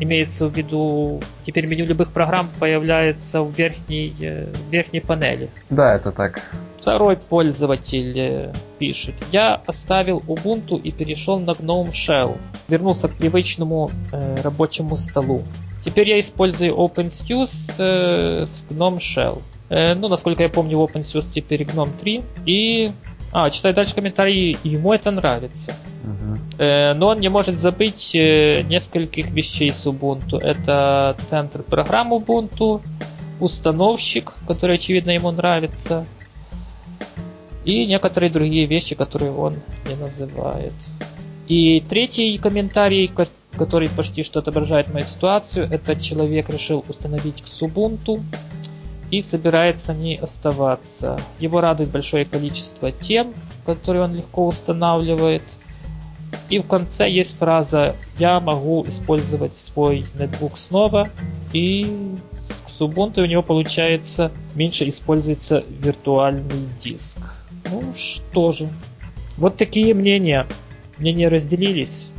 имеется 0.00 0.48
в 0.48 0.56
виду, 0.56 1.20
теперь 1.42 1.66
меню 1.66 1.86
любых 1.86 2.12
программ 2.12 2.48
появляется 2.58 3.42
в 3.42 3.56
верхней, 3.56 4.14
в 4.18 4.70
верхней 4.70 5.00
панели. 5.00 5.50
Да, 5.70 5.94
это 5.94 6.12
так. 6.12 6.42
Второй 6.78 7.16
пользователь 7.16 8.12
э, 8.18 8.52
пишет. 8.78 9.14
Я 9.32 9.54
оставил 9.64 10.18
Ubuntu 10.18 10.78
и 10.78 10.92
перешел 10.92 11.38
на 11.38 11.52
GNOME 11.52 11.92
Shell. 11.92 12.36
Вернулся 12.68 13.08
к 13.08 13.14
привычному 13.14 13.90
э, 14.12 14.36
рабочему 14.42 14.96
столу. 14.96 15.44
Теперь 15.82 16.10
я 16.10 16.20
использую 16.20 16.74
OpenSUSE 16.74 17.74
э, 17.78 18.46
с 18.46 18.66
GNOME 18.68 18.98
Shell. 18.98 19.42
Э, 19.70 19.94
ну, 19.94 20.08
насколько 20.08 20.42
я 20.42 20.50
помню, 20.50 20.76
OpenSUSE 20.78 21.30
теперь 21.32 21.62
GNOME 21.62 21.90
3. 21.98 22.22
И... 22.44 22.90
А, 23.34 23.50
читаю 23.50 23.74
дальше 23.74 23.96
комментарии. 23.96 24.56
Ему 24.62 24.92
это 24.92 25.10
нравится. 25.10 25.74
Uh-huh. 26.04 26.38
Э, 26.58 26.94
но 26.94 27.08
он 27.08 27.18
не 27.18 27.28
может 27.28 27.58
забыть 27.58 28.14
э, 28.14 28.62
нескольких 28.62 29.30
вещей 29.30 29.72
с 29.72 29.84
Ubuntu. 29.86 30.38
Это 30.38 31.16
центр 31.26 31.64
программ 31.64 32.12
Ubuntu, 32.12 32.80
установщик, 33.40 34.34
который, 34.46 34.76
очевидно, 34.76 35.10
ему 35.10 35.32
нравится, 35.32 36.06
и 37.64 37.86
некоторые 37.86 38.30
другие 38.30 38.66
вещи, 38.66 38.94
которые 38.94 39.32
он 39.32 39.56
не 39.88 39.96
называет. 39.96 40.74
И 41.48 41.80
третий 41.80 42.38
комментарий, 42.38 43.10
который 43.58 43.88
почти 43.88 44.22
что 44.22 44.38
отображает 44.38 44.94
мою 44.94 45.04
ситуацию, 45.04 45.66
это 45.68 45.96
человек 45.96 46.50
решил 46.50 46.84
установить 46.88 47.42
Xubuntu 47.44 48.22
и 49.14 49.22
собирается 49.22 49.92
в 49.92 49.98
ней 50.00 50.16
оставаться. 50.16 51.20
Его 51.38 51.60
радует 51.60 51.90
большое 51.90 52.24
количество 52.24 52.90
тем, 52.90 53.32
которые 53.64 54.02
он 54.02 54.16
легко 54.16 54.48
устанавливает. 54.48 55.42
И 56.50 56.58
в 56.58 56.66
конце 56.66 57.08
есть 57.08 57.38
фраза 57.38 57.94
«Я 58.18 58.40
могу 58.40 58.84
использовать 58.88 59.54
свой 59.54 60.04
ноутбук 60.14 60.58
снова» 60.58 61.10
и 61.52 61.86
с 62.66 62.80
Ubuntu 62.80 63.22
у 63.22 63.26
него 63.26 63.42
получается 63.42 64.32
меньше 64.56 64.88
используется 64.88 65.62
виртуальный 65.68 66.68
диск. 66.82 67.18
Ну 67.70 67.94
что 67.96 68.50
же. 68.50 68.68
Вот 69.36 69.56
такие 69.56 69.94
мнения. 69.94 70.48
Мнения 70.98 71.28
разделились. 71.28 72.10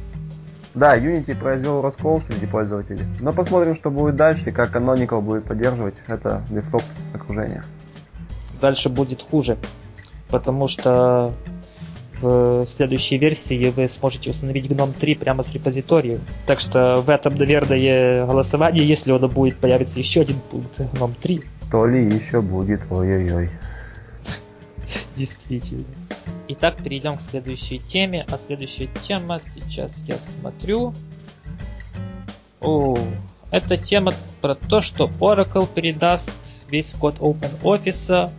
Да, 0.75 0.97
Unity 0.97 1.35
произвел 1.35 1.81
раскол 1.81 2.21
среди 2.21 2.45
пользователей. 2.45 3.03
Но 3.21 3.31
посмотрим, 3.31 3.75
что 3.75 3.89
будет 3.89 4.17
дальше 4.17 4.49
и 4.49 4.51
как 4.51 4.75
Canonical 4.75 5.21
будет 5.21 5.45
поддерживать 5.45 5.95
это 6.07 6.43
десктоп 6.49 6.83
окружение. 7.13 7.63
Дальше 8.59 8.89
будет 8.89 9.21
хуже. 9.21 9.57
Потому 10.29 10.67
что 10.67 11.33
в 12.21 12.65
следующей 12.65 13.17
версии 13.17 13.71
вы 13.75 13.87
сможете 13.87 14.31
установить 14.31 14.65
GNOME 14.65 14.93
3 14.99 15.15
прямо 15.15 15.43
с 15.43 15.53
репозитория. 15.53 16.19
Так 16.45 16.59
что 16.59 16.97
в 16.97 17.09
этом, 17.09 17.35
наверное, 17.35 18.25
голосовании, 18.25 18.83
если 18.83 19.11
оно 19.13 19.29
будет, 19.29 19.57
появится 19.57 19.99
еще 19.99 20.21
один 20.21 20.39
пункт 20.51 20.79
GNOME 20.79 21.15
3. 21.21 21.43
То 21.71 21.85
ли 21.85 22.05
еще 22.05 22.41
будет, 22.41 22.81
ой-ой-ой. 22.89 23.49
Действительно. 25.15 25.85
Итак, 26.47 26.77
перейдем 26.83 27.17
к 27.17 27.21
следующей 27.21 27.79
теме. 27.79 28.25
А 28.31 28.37
следующая 28.37 28.87
тема, 29.01 29.39
сейчас 29.39 30.03
я 30.07 30.17
смотрю. 30.17 30.93
О, 32.61 32.95
это 33.49 33.77
тема 33.77 34.11
про 34.41 34.53
то, 34.53 34.81
что 34.81 35.09
Oracle 35.19 35.67
передаст 35.73 36.31
весь 36.69 36.93
код 36.93 37.15
OpenOffice 37.17 38.29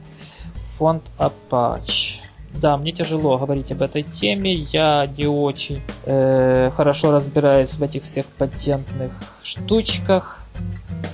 в 0.55 0.79
фонд 0.79 1.03
Apache. 1.19 2.21
Да, 2.61 2.77
мне 2.77 2.93
тяжело 2.93 3.39
говорить 3.39 3.73
об 3.73 3.83
этой 3.83 4.03
теме. 4.03 4.53
Я 4.53 5.07
не 5.07 5.27
очень 5.27 5.83
э, 6.05 6.71
хорошо 6.75 7.11
разбираюсь 7.11 7.75
в 7.75 7.83
этих 7.83 8.05
всех 8.05 8.27
патентных 8.27 9.13
штучках. 9.43 10.41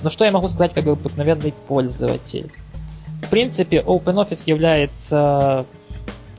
Но 0.03 0.09
что 0.09 0.25
я 0.25 0.31
могу 0.31 0.47
сказать 0.47 0.73
как 0.73 0.85
обыкновенный 0.85 1.53
пользователь? 1.67 2.51
В 3.23 3.29
принципе, 3.29 3.81
OpenOffice 3.81 4.43
является 4.45 5.65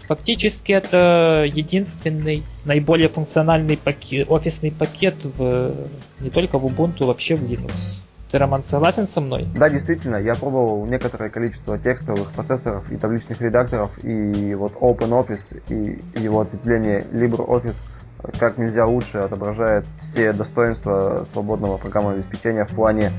фактически 0.06 0.72
это 0.72 1.44
единственный 1.46 2.42
наиболее 2.64 3.08
функциональный 3.08 3.76
пакет, 3.76 4.30
офисный 4.30 4.70
пакет 4.70 5.16
в, 5.24 5.70
не 6.20 6.30
только 6.30 6.58
в 6.58 6.66
Ubuntu, 6.66 7.04
вообще 7.06 7.36
в 7.36 7.42
Linux. 7.42 8.02
Ты, 8.30 8.38
Роман, 8.38 8.64
согласен 8.64 9.06
со 9.06 9.20
мной? 9.20 9.46
Да, 9.54 9.68
действительно, 9.68 10.16
я 10.16 10.34
пробовал 10.34 10.86
некоторое 10.86 11.30
количество 11.30 11.78
текстовых 11.78 12.32
процессоров 12.32 12.90
и 12.90 12.96
табличных 12.96 13.40
редакторов, 13.40 14.02
и 14.02 14.54
вот 14.54 14.72
OpenOffice 14.72 15.62
и 15.68 16.20
его 16.20 16.40
ответвление 16.40 17.04
LibreOffice 17.12 17.76
как 18.38 18.58
нельзя 18.58 18.86
лучше 18.86 19.18
отображает 19.18 19.84
все 20.00 20.32
достоинства 20.32 21.24
свободного 21.30 21.76
программного 21.76 22.16
обеспечения 22.16 22.64
в 22.64 22.70
плане 22.70 23.12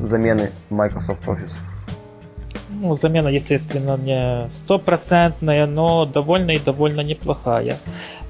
замены 0.00 0.50
Microsoft 0.70 1.24
Office. 1.26 1.52
Ну, 2.68 2.96
замена, 2.96 3.28
естественно, 3.28 3.96
не 3.96 4.50
стопроцентная, 4.50 5.66
но 5.66 6.04
довольно 6.04 6.50
и 6.50 6.58
довольно 6.58 7.00
неплохая. 7.00 7.76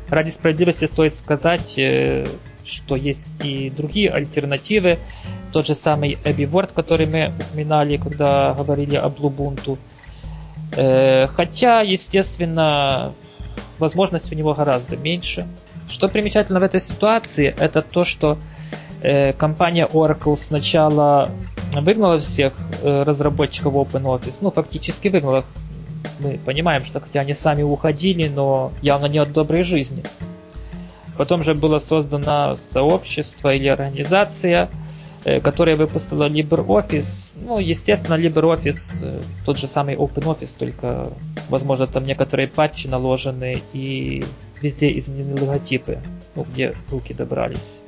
Ради 0.08 0.28
справедливости 0.28 0.84
стоит 0.84 1.14
сказать, 1.14 1.78
э, 1.78 2.26
что 2.64 2.96
есть 2.96 3.42
и 3.44 3.70
другие 3.70 4.10
альтернативы. 4.10 4.98
Тот 5.52 5.66
же 5.66 5.74
самый 5.74 6.18
Abbey 6.24 6.48
Word, 6.50 6.70
который 6.74 7.06
мы 7.06 7.32
упоминали, 7.40 7.96
когда 7.96 8.52
говорили 8.54 8.96
об 8.96 9.18
Ubuntu. 9.20 9.78
Э, 10.76 11.26
хотя, 11.28 11.80
естественно, 11.80 13.14
возможность 13.78 14.30
у 14.32 14.34
него 14.34 14.54
гораздо 14.54 14.96
меньше. 14.96 15.46
Что 15.88 16.08
примечательно 16.08 16.60
в 16.60 16.64
этой 16.64 16.80
ситуации, 16.80 17.54
это 17.58 17.80
то, 17.80 18.04
что 18.04 18.38
компания 19.38 19.86
Oracle 19.86 20.36
сначала 20.36 21.30
выгнала 21.80 22.18
всех 22.18 22.54
э, 22.82 23.02
разработчиков 23.02 23.74
OpenOffice, 23.74 24.38
ну, 24.40 24.50
фактически 24.50 25.08
выгнала. 25.08 25.44
Мы 26.20 26.38
понимаем, 26.44 26.84
что 26.84 27.00
хотя 27.00 27.20
они 27.20 27.34
сами 27.34 27.62
уходили, 27.62 28.28
но 28.28 28.72
явно 28.80 29.06
не 29.06 29.18
от 29.18 29.32
доброй 29.32 29.64
жизни. 29.64 30.02
Потом 31.16 31.42
же 31.42 31.54
было 31.54 31.78
создано 31.78 32.56
сообщество 32.56 33.54
или 33.54 33.68
организация, 33.68 34.70
э, 35.24 35.40
которая 35.40 35.76
выпустила 35.76 36.28
LibreOffice. 36.28 37.32
Ну, 37.36 37.58
естественно, 37.58 38.14
LibreOffice, 38.14 39.02
э, 39.02 39.20
тот 39.44 39.58
же 39.58 39.68
самый 39.68 39.96
OpenOffice, 39.96 40.56
только, 40.58 41.12
возможно, 41.48 41.86
там 41.86 42.04
некоторые 42.04 42.48
патчи 42.48 42.86
наложены 42.86 43.62
и 43.72 44.24
везде 44.60 44.96
изменены 44.98 45.40
логотипы, 45.40 45.98
ну, 46.34 46.44
где 46.50 46.74
руки 46.90 47.12
добрались. 47.12 47.82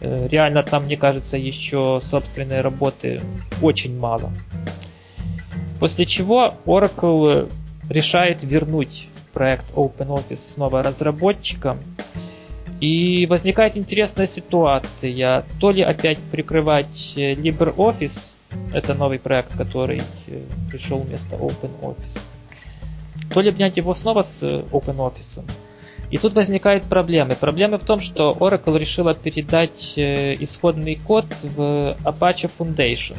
Э, 0.00 0.28
реально 0.28 0.62
там, 0.62 0.84
мне 0.84 0.96
кажется, 0.96 1.36
еще 1.36 2.00
собственной 2.02 2.60
работы 2.60 3.20
очень 3.62 3.98
мало. 3.98 4.32
После 5.80 6.06
чего 6.06 6.54
Oracle 6.64 7.50
решает 7.88 8.42
вернуть 8.42 9.08
проект 9.32 9.66
OpenOffice 9.74 10.36
снова 10.36 10.82
разработчикам 10.82 11.78
и 12.80 13.26
возникает 13.26 13.76
интересная 13.76 14.26
ситуация. 14.26 15.44
То 15.60 15.70
ли 15.70 15.82
опять 15.82 16.18
прикрывать 16.30 17.14
э, 17.16 17.34
LibreOffice, 17.34 18.36
это 18.72 18.94
новый 18.94 19.18
проект, 19.18 19.56
который 19.56 20.00
э, 20.26 20.42
пришел 20.70 20.98
вместо 20.98 21.36
OpenOffice, 21.36 22.36
то 23.32 23.40
ли 23.40 23.50
обнять 23.50 23.76
его 23.76 23.94
снова 23.94 24.22
с 24.22 24.42
OpenOffice. 24.42 25.42
И 26.10 26.18
тут 26.18 26.34
возникают 26.34 26.84
проблемы. 26.84 27.34
Проблемы 27.34 27.78
в 27.78 27.84
том, 27.84 28.00
что 28.00 28.36
Oracle 28.38 28.78
решила 28.78 29.14
передать 29.14 29.94
исходный 29.96 30.96
код 30.96 31.26
в 31.42 31.96
Apache 32.04 32.50
Foundation 32.58 33.16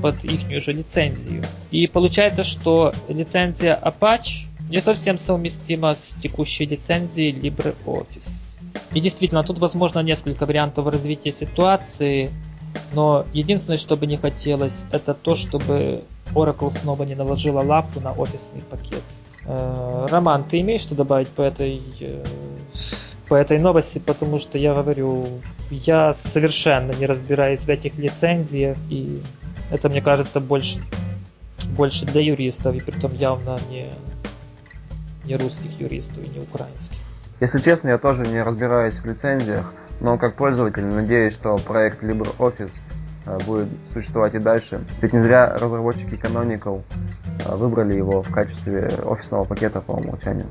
под 0.00 0.24
их 0.24 0.62
же 0.62 0.72
лицензию. 0.72 1.44
И 1.70 1.86
получается, 1.86 2.44
что 2.44 2.92
лицензия 3.08 3.78
Apache 3.80 4.46
не 4.68 4.80
совсем 4.80 5.18
совместима 5.18 5.94
с 5.94 6.14
текущей 6.14 6.66
лицензией 6.66 7.32
LibreOffice. 7.32 8.58
И 8.92 9.00
действительно, 9.00 9.42
тут 9.42 9.58
возможно 9.58 10.00
несколько 10.00 10.44
вариантов 10.44 10.86
развития 10.86 11.32
ситуации, 11.32 12.30
но 12.92 13.26
единственное, 13.32 13.78
что 13.78 13.96
бы 13.96 14.06
не 14.06 14.16
хотелось, 14.16 14.86
это 14.92 15.14
то, 15.14 15.34
чтобы 15.36 16.04
Oracle 16.34 16.70
снова 16.70 17.04
не 17.04 17.14
наложила 17.14 17.60
лапу 17.60 18.00
на 18.00 18.12
офисный 18.12 18.60
пакет. 18.60 19.02
Э, 19.48 20.06
Роман, 20.10 20.44
ты 20.44 20.60
имеешь 20.60 20.82
что 20.82 20.94
добавить 20.94 21.28
по 21.28 21.40
этой, 21.40 21.80
э, 22.00 22.22
по 23.28 23.34
этой 23.34 23.58
новости? 23.58 23.98
Потому 23.98 24.38
что 24.38 24.58
я 24.58 24.74
говорю, 24.74 25.26
я 25.70 26.12
совершенно 26.12 26.92
не 26.92 27.06
разбираюсь 27.06 27.60
в 27.60 27.68
этих 27.68 27.96
лицензиях, 27.96 28.76
и 28.90 29.22
это, 29.70 29.88
мне 29.88 30.02
кажется, 30.02 30.40
больше, 30.40 30.80
больше 31.76 32.04
для 32.04 32.20
юристов, 32.20 32.74
и 32.74 32.80
при 32.80 32.92
том 32.92 33.14
явно 33.14 33.58
не, 33.70 33.90
не 35.24 35.36
русских 35.36 35.80
юристов 35.80 36.26
и 36.26 36.28
не 36.28 36.40
украинских. 36.40 36.98
Если 37.40 37.58
честно, 37.60 37.88
я 37.88 37.98
тоже 37.98 38.26
не 38.26 38.42
разбираюсь 38.42 38.96
в 38.96 39.06
лицензиях, 39.06 39.72
но 40.00 40.18
как 40.18 40.34
пользователь 40.34 40.84
надеюсь, 40.84 41.34
что 41.34 41.56
проект 41.56 42.02
LibreOffice 42.02 42.74
будет 43.46 43.68
существовать 43.92 44.34
и 44.34 44.38
дальше. 44.38 44.80
Ведь 45.00 45.12
не 45.12 45.20
зря 45.20 45.56
разработчики 45.58 46.14
Canonical 46.14 46.82
э, 47.44 47.56
выбрали 47.56 47.94
его 47.94 48.22
в 48.22 48.30
качестве 48.30 48.90
офисного 49.04 49.44
пакета 49.44 49.80
по 49.80 49.92
умолчанию. 49.92 50.46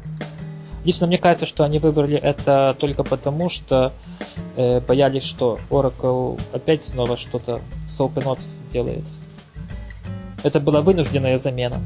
Лично 0.83 1.07
мне 1.07 1.17
кажется, 1.17 1.45
что 1.45 1.63
они 1.63 1.79
выбрали 1.79 2.15
это 2.17 2.75
только 2.79 3.03
потому, 3.03 3.49
что 3.49 3.91
э, 4.55 4.79
боялись, 4.79 5.23
что 5.23 5.59
Oracle 5.69 6.39
опять 6.53 6.83
снова 6.83 7.17
что-то 7.17 7.61
с 7.87 7.99
OpenOffice 7.99 8.41
сделает. 8.41 9.03
Это 10.43 10.59
была 10.59 10.81
вынужденная 10.81 11.37
замена. 11.37 11.77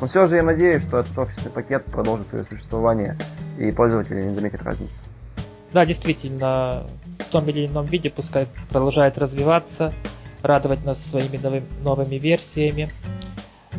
Но 0.00 0.06
все 0.06 0.26
же 0.26 0.36
я 0.36 0.42
надеюсь, 0.42 0.84
что 0.84 0.98
этот 0.98 1.18
офисный 1.18 1.50
пакет 1.50 1.84
продолжит 1.86 2.28
свое 2.28 2.44
существование 2.44 3.16
и 3.58 3.70
пользователи 3.70 4.22
не 4.22 4.34
заметят 4.34 4.62
разницы. 4.62 5.00
Да, 5.72 5.84
действительно, 5.84 6.84
в 7.18 7.24
том 7.30 7.48
или 7.48 7.66
ином 7.66 7.86
виде 7.86 8.10
пускай 8.10 8.46
продолжает 8.70 9.18
развиваться, 9.18 9.92
радовать 10.44 10.84
нас 10.84 11.04
своими 11.04 11.38
новыми, 11.38 11.66
новыми 11.82 12.16
версиями. 12.16 12.90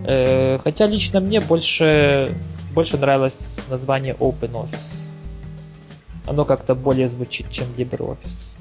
Э, 0.05 0.57
хотя 0.57 0.87
лично 0.87 1.19
мне 1.19 1.39
больше, 1.39 2.31
больше 2.73 2.97
нравилось 2.97 3.59
название 3.69 4.15
OpenOffice. 4.15 5.11
Оно 6.27 6.43
как-то 6.43 6.75
более 6.75 7.07
звучит, 7.07 7.49
чем 7.51 7.67
LibreOffice. 7.77 8.53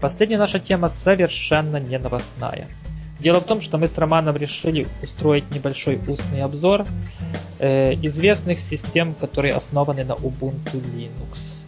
Последняя 0.00 0.38
наша 0.38 0.58
тема 0.58 0.88
совершенно 0.88 1.78
не 1.78 1.98
новостная. 1.98 2.68
Дело 3.18 3.40
в 3.40 3.44
том, 3.44 3.60
что 3.60 3.78
мы 3.78 3.88
с 3.88 3.98
Романом 3.98 4.36
решили 4.36 4.86
устроить 5.02 5.50
небольшой 5.50 5.98
устный 6.06 6.42
обзор 6.42 6.84
э, 7.58 7.94
известных 8.02 8.60
систем, 8.60 9.14
которые 9.14 9.54
основаны 9.54 10.04
на 10.04 10.12
Ubuntu 10.12 10.74
Linux. 10.74 11.64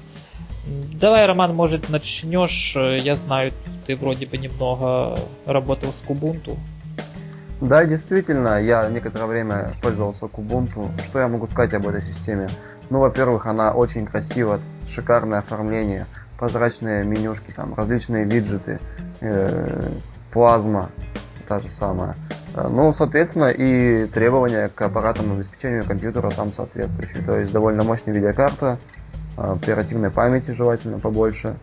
Давай, 1.00 1.26
Роман, 1.26 1.54
может, 1.54 1.90
начнешь? 1.90 2.74
Я 2.76 3.16
знаю, 3.16 3.52
ты 3.87 3.96
вроде 3.96 4.26
бы 4.26 4.37
немного 4.37 5.18
работал 5.46 5.92
с 5.92 6.02
Kubuntu. 6.07 6.57
Да, 7.61 7.85
действительно, 7.85 8.61
я 8.61 8.88
некоторое 8.88 9.26
время 9.26 9.72
пользовался 9.83 10.26
Kubuntu. 10.26 10.90
Что 11.07 11.20
я 11.20 11.28
могу 11.28 11.46
сказать 11.46 11.74
об 11.74 11.87
этой 11.87 12.02
системе? 12.02 12.48
Ну, 12.90 13.00
во-первых, 13.00 13.46
она 13.46 13.72
очень 13.72 14.07
красиво 14.07 14.61
шикарное 14.88 15.38
оформление, 15.38 16.07
прозрачные 16.38 17.04
менюшки, 17.04 17.52
там 17.54 17.74
различные 17.74 18.24
виджеты, 18.24 18.81
э, 19.20 19.90
плазма, 20.33 20.90
та 21.46 21.59
же 21.59 21.70
самая. 21.70 22.14
Э, 22.54 22.68
ну, 22.70 22.92
соответственно, 22.92 23.46
и 23.46 24.07
требования 24.07 24.68
к 24.68 24.81
аппаратному 24.81 25.35
обеспечению 25.35 25.85
компьютера 25.85 26.31
там 26.31 26.52
соответствующие. 26.52 27.22
То 27.22 27.38
есть 27.38 27.52
довольно 27.52 27.83
мощная 27.83 28.14
видеокарта, 28.14 28.78
оперативной 29.38 30.11
памяти 30.11 30.51
желательно 30.51 30.98
побольше. 30.98 31.57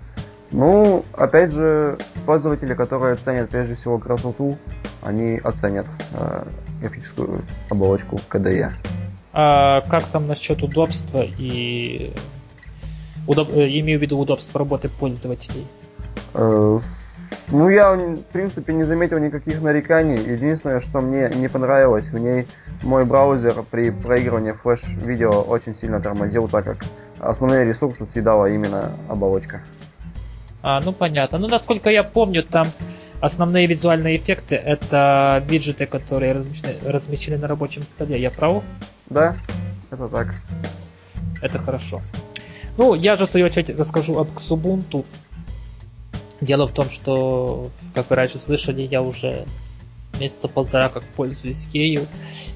Ну, 0.51 1.03
опять 1.13 1.51
же, 1.51 1.97
пользователи, 2.25 2.73
которые 2.73 3.15
ценят 3.15 3.49
прежде 3.49 3.75
всего 3.75 3.97
красоту, 3.97 4.57
они 5.01 5.37
оценят 5.43 5.87
э, 6.13 6.45
графическую 6.81 7.43
оболочку 7.69 8.19
KDE. 8.29 8.71
А 9.33 9.81
как 9.81 10.03
там 10.05 10.27
насчет 10.27 10.63
удобства 10.63 11.21
и 11.23 12.13
удоб... 13.27 13.49
имею 13.51 13.99
в 13.99 14.01
виду 14.01 14.17
удобство 14.17 14.59
работы 14.59 14.87
пользователей? 14.87 15.67
Ну, 17.49 17.69
я, 17.69 17.93
в 17.93 18.23
принципе, 18.33 18.73
не 18.73 18.83
заметил 18.83 19.19
никаких 19.19 19.61
нареканий. 19.61 20.17
Единственное, 20.17 20.79
что 20.79 21.01
мне 21.01 21.29
не 21.35 21.47
понравилось, 21.47 22.09
в 22.09 22.17
ней 22.17 22.47
мой 22.81 23.05
браузер 23.05 23.63
при 23.69 23.91
проигрывании 23.91 24.51
флеш-видео 24.51 25.41
очень 25.41 25.75
сильно 25.75 26.01
тормозил, 26.01 26.47
так 26.47 26.65
как 26.65 26.77
основные 27.19 27.65
ресурсы 27.65 28.05
съедала 28.05 28.47
именно 28.47 28.91
оболочка. 29.07 29.61
А, 30.63 30.81
ну 30.83 30.91
понятно. 30.91 31.37
Ну, 31.37 31.47
насколько 31.47 31.91
я 31.91 32.03
помню, 32.03 32.43
там 32.43 32.65
основные 33.21 33.67
визуальные 33.67 34.17
эффекты 34.17 34.55
это 34.55 35.43
виджеты, 35.47 35.85
которые 35.85 36.33
размещены, 36.33 36.73
размещены 36.83 37.37
на 37.37 37.47
рабочем 37.47 37.83
столе. 37.83 38.19
Я 38.19 38.31
прав? 38.31 38.63
Да, 39.07 39.35
это 39.91 40.07
так. 40.07 40.33
Это 41.43 41.59
хорошо. 41.59 42.01
Ну, 42.77 42.95
я 42.95 43.15
же 43.15 43.25
в 43.25 43.29
свою 43.29 43.45
очередь 43.45 43.77
расскажу 43.77 44.17
об 44.17 44.29
Xubuntu. 44.29 45.05
Дело 46.41 46.67
в 46.67 46.73
том, 46.73 46.89
что, 46.89 47.69
как 47.93 48.09
вы 48.09 48.15
раньше 48.15 48.39
слышали, 48.39 48.81
я 48.81 49.01
уже 49.01 49.45
месяца 50.19 50.47
полтора 50.47 50.89
как 50.89 51.03
пользуюсь 51.03 51.67
ею. 51.73 52.07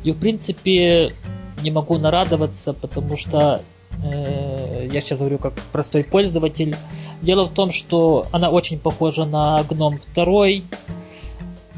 И, 0.03 0.11
в 0.11 0.19
принципе, 0.19 1.13
не 1.61 1.71
могу 1.71 1.97
нарадоваться, 1.97 2.73
потому 2.73 3.17
что 3.17 3.61
э, 4.03 4.89
я 4.91 5.01
сейчас 5.01 5.19
говорю 5.19 5.37
как 5.37 5.53
простой 5.71 6.03
пользователь. 6.03 6.75
Дело 7.21 7.45
в 7.45 7.53
том, 7.53 7.71
что 7.71 8.27
она 8.31 8.49
очень 8.49 8.79
похожа 8.79 9.25
на 9.25 9.61
GNOME 9.69 9.99
2. 10.15 10.65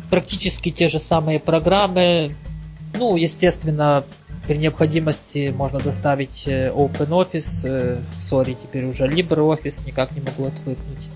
Практически 0.10 0.72
те 0.72 0.90
же 0.90 1.00
самые 1.00 1.40
программы. 1.40 2.36
Ну, 2.94 3.16
естественно, 3.16 4.04
при 4.48 4.58
необходимости 4.58 5.54
можно 5.56 5.80
доставить 5.80 6.48
э, 6.48 6.72
OpenOffice. 6.72 7.68
Э, 7.68 8.00
sorry, 8.16 8.58
теперь 8.62 8.86
уже 8.86 9.08
LibreOffice, 9.08 9.86
никак 9.86 10.12
не 10.12 10.22
могу 10.22 10.46
отвыкнуть. 10.46 11.08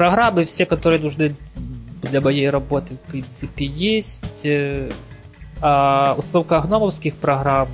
Программы 0.00 0.46
все, 0.46 0.64
которые 0.64 0.98
нужны 0.98 1.36
для 2.00 2.22
моей 2.22 2.48
работы, 2.48 2.94
в 2.94 3.10
принципе, 3.10 3.66
есть. 3.66 4.46
Э, 4.46 4.90
а 5.60 6.14
установка 6.16 6.62
гномовских 6.62 7.16
программ 7.16 7.68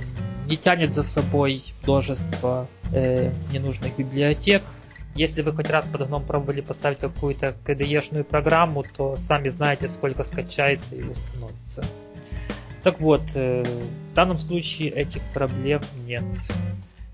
не 0.45 0.57
тянет 0.57 0.93
за 0.93 1.03
собой 1.03 1.63
множество 1.83 2.67
э, 2.91 3.31
ненужных 3.53 3.95
библиотек. 3.95 4.61
Если 5.15 5.41
вы 5.41 5.53
хоть 5.53 5.69
раз 5.69 5.87
под 5.87 6.05
гном 6.05 6.25
пробовали 6.25 6.59
поставить 6.59 6.99
какую-то 6.99 7.55
KDE-шную 7.65 8.25
программу, 8.25 8.83
то 8.83 9.15
сами 9.15 9.47
знаете, 9.47 9.87
сколько 9.87 10.25
скачается 10.25 10.95
и 10.97 11.03
установится. 11.03 11.85
Так 12.83 12.99
вот, 12.99 13.21
э, 13.35 13.63
в 14.11 14.13
данном 14.15 14.37
случае 14.37 14.89
этих 14.89 15.21
проблем 15.33 15.79
нет. 16.05 16.25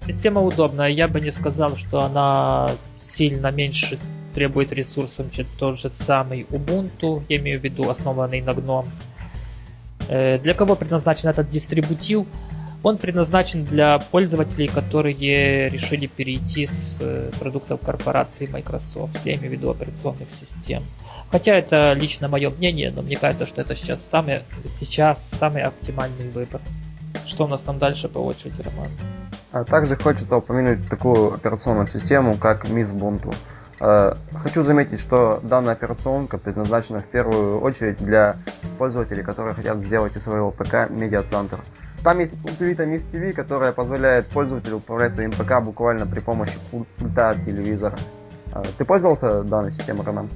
Система 0.06 0.42
удобная, 0.42 0.90
я 0.90 1.08
бы 1.08 1.22
не 1.22 1.32
сказал, 1.32 1.78
что 1.78 2.02
она 2.02 2.70
сильно 2.98 3.52
меньше 3.52 3.98
требует 4.34 4.74
ресурсов, 4.74 5.32
чем 5.32 5.46
тот 5.58 5.80
же 5.80 5.90
самый 5.90 6.46
Ubuntu, 6.50 7.24
я 7.30 7.38
имею 7.38 7.60
в 7.60 7.64
виду 7.64 7.90
основанный 7.90 8.42
на 8.42 8.50
GNOME. 8.50 8.88
Э, 10.10 10.40
для 10.40 10.54
кого 10.54 10.76
предназначен 10.76 11.30
этот 11.30 11.50
дистрибутив? 11.50 12.26
Он 12.84 12.98
предназначен 12.98 13.64
для 13.64 14.00
пользователей, 14.00 14.68
которые 14.68 15.70
решили 15.70 16.08
перейти 16.08 16.68
с 16.68 17.00
э, 17.02 17.32
продуктов 17.40 17.80
корпорации 17.80 18.48
Microsoft, 18.48 19.26
я 19.26 19.36
имею 19.36 19.52
в 19.52 19.54
виду 19.54 19.70
операционных 19.70 20.30
систем. 20.32 20.84
Хотя 21.32 21.56
это 21.56 21.94
лично 21.94 22.28
мое 22.28 22.50
мнение, 22.50 22.92
но 22.92 23.04
мне 23.04 23.16
кажется, 23.16 23.46
что 23.46 23.62
это 23.62 23.74
сейчас 23.76 24.06
самый, 24.06 24.42
сейчас 24.68 25.26
самый 25.26 25.62
оптимальный 25.64 26.30
выбор. 26.30 26.60
Что 27.26 27.46
у 27.46 27.48
нас 27.48 27.64
там 27.64 27.80
дальше 27.80 28.10
по 28.10 28.20
очереди, 28.20 28.62
Роман? 28.62 28.90
А 29.54 29.64
также 29.64 29.96
хочется 29.96 30.36
упомянуть 30.36 30.90
такую 30.90 31.36
операционную 31.36 31.88
систему, 31.88 32.36
как 32.36 32.66
Miss 32.66 32.92
Ubuntu. 32.92 33.36
Э, 33.80 34.16
хочу 34.34 34.64
заметить, 34.64 35.00
что 35.00 35.40
данная 35.44 35.74
операционка 35.74 36.40
предназначена 36.40 37.02
в 37.02 37.06
первую 37.06 37.62
очередь 37.62 37.98
для 37.98 38.38
пользователей, 38.80 39.22
которые 39.22 39.54
хотят 39.54 39.78
сделать 39.84 40.16
из 40.16 40.24
своего 40.24 40.50
ПК 40.50 40.90
медиацентр. 40.90 41.60
Там 42.04 42.20
есть 42.20 42.34
утилита 42.44 42.86
Miss 42.86 43.08
TV, 43.08 43.32
которая 43.32 43.74
позволяет 43.74 44.26
пользователю 44.26 44.78
управлять 44.78 45.14
своим 45.14 45.30
ПК 45.30 45.62
буквально 45.64 46.08
при 46.08 46.20
помощи 46.20 46.58
пульта 46.72 47.30
от 47.30 47.46
телевизора. 47.46 47.96
Э, 48.56 48.64
ты 48.80 48.86
пользовался 48.86 49.44
данной 49.44 49.72
системой, 49.72 50.04
Роман? 50.04 50.30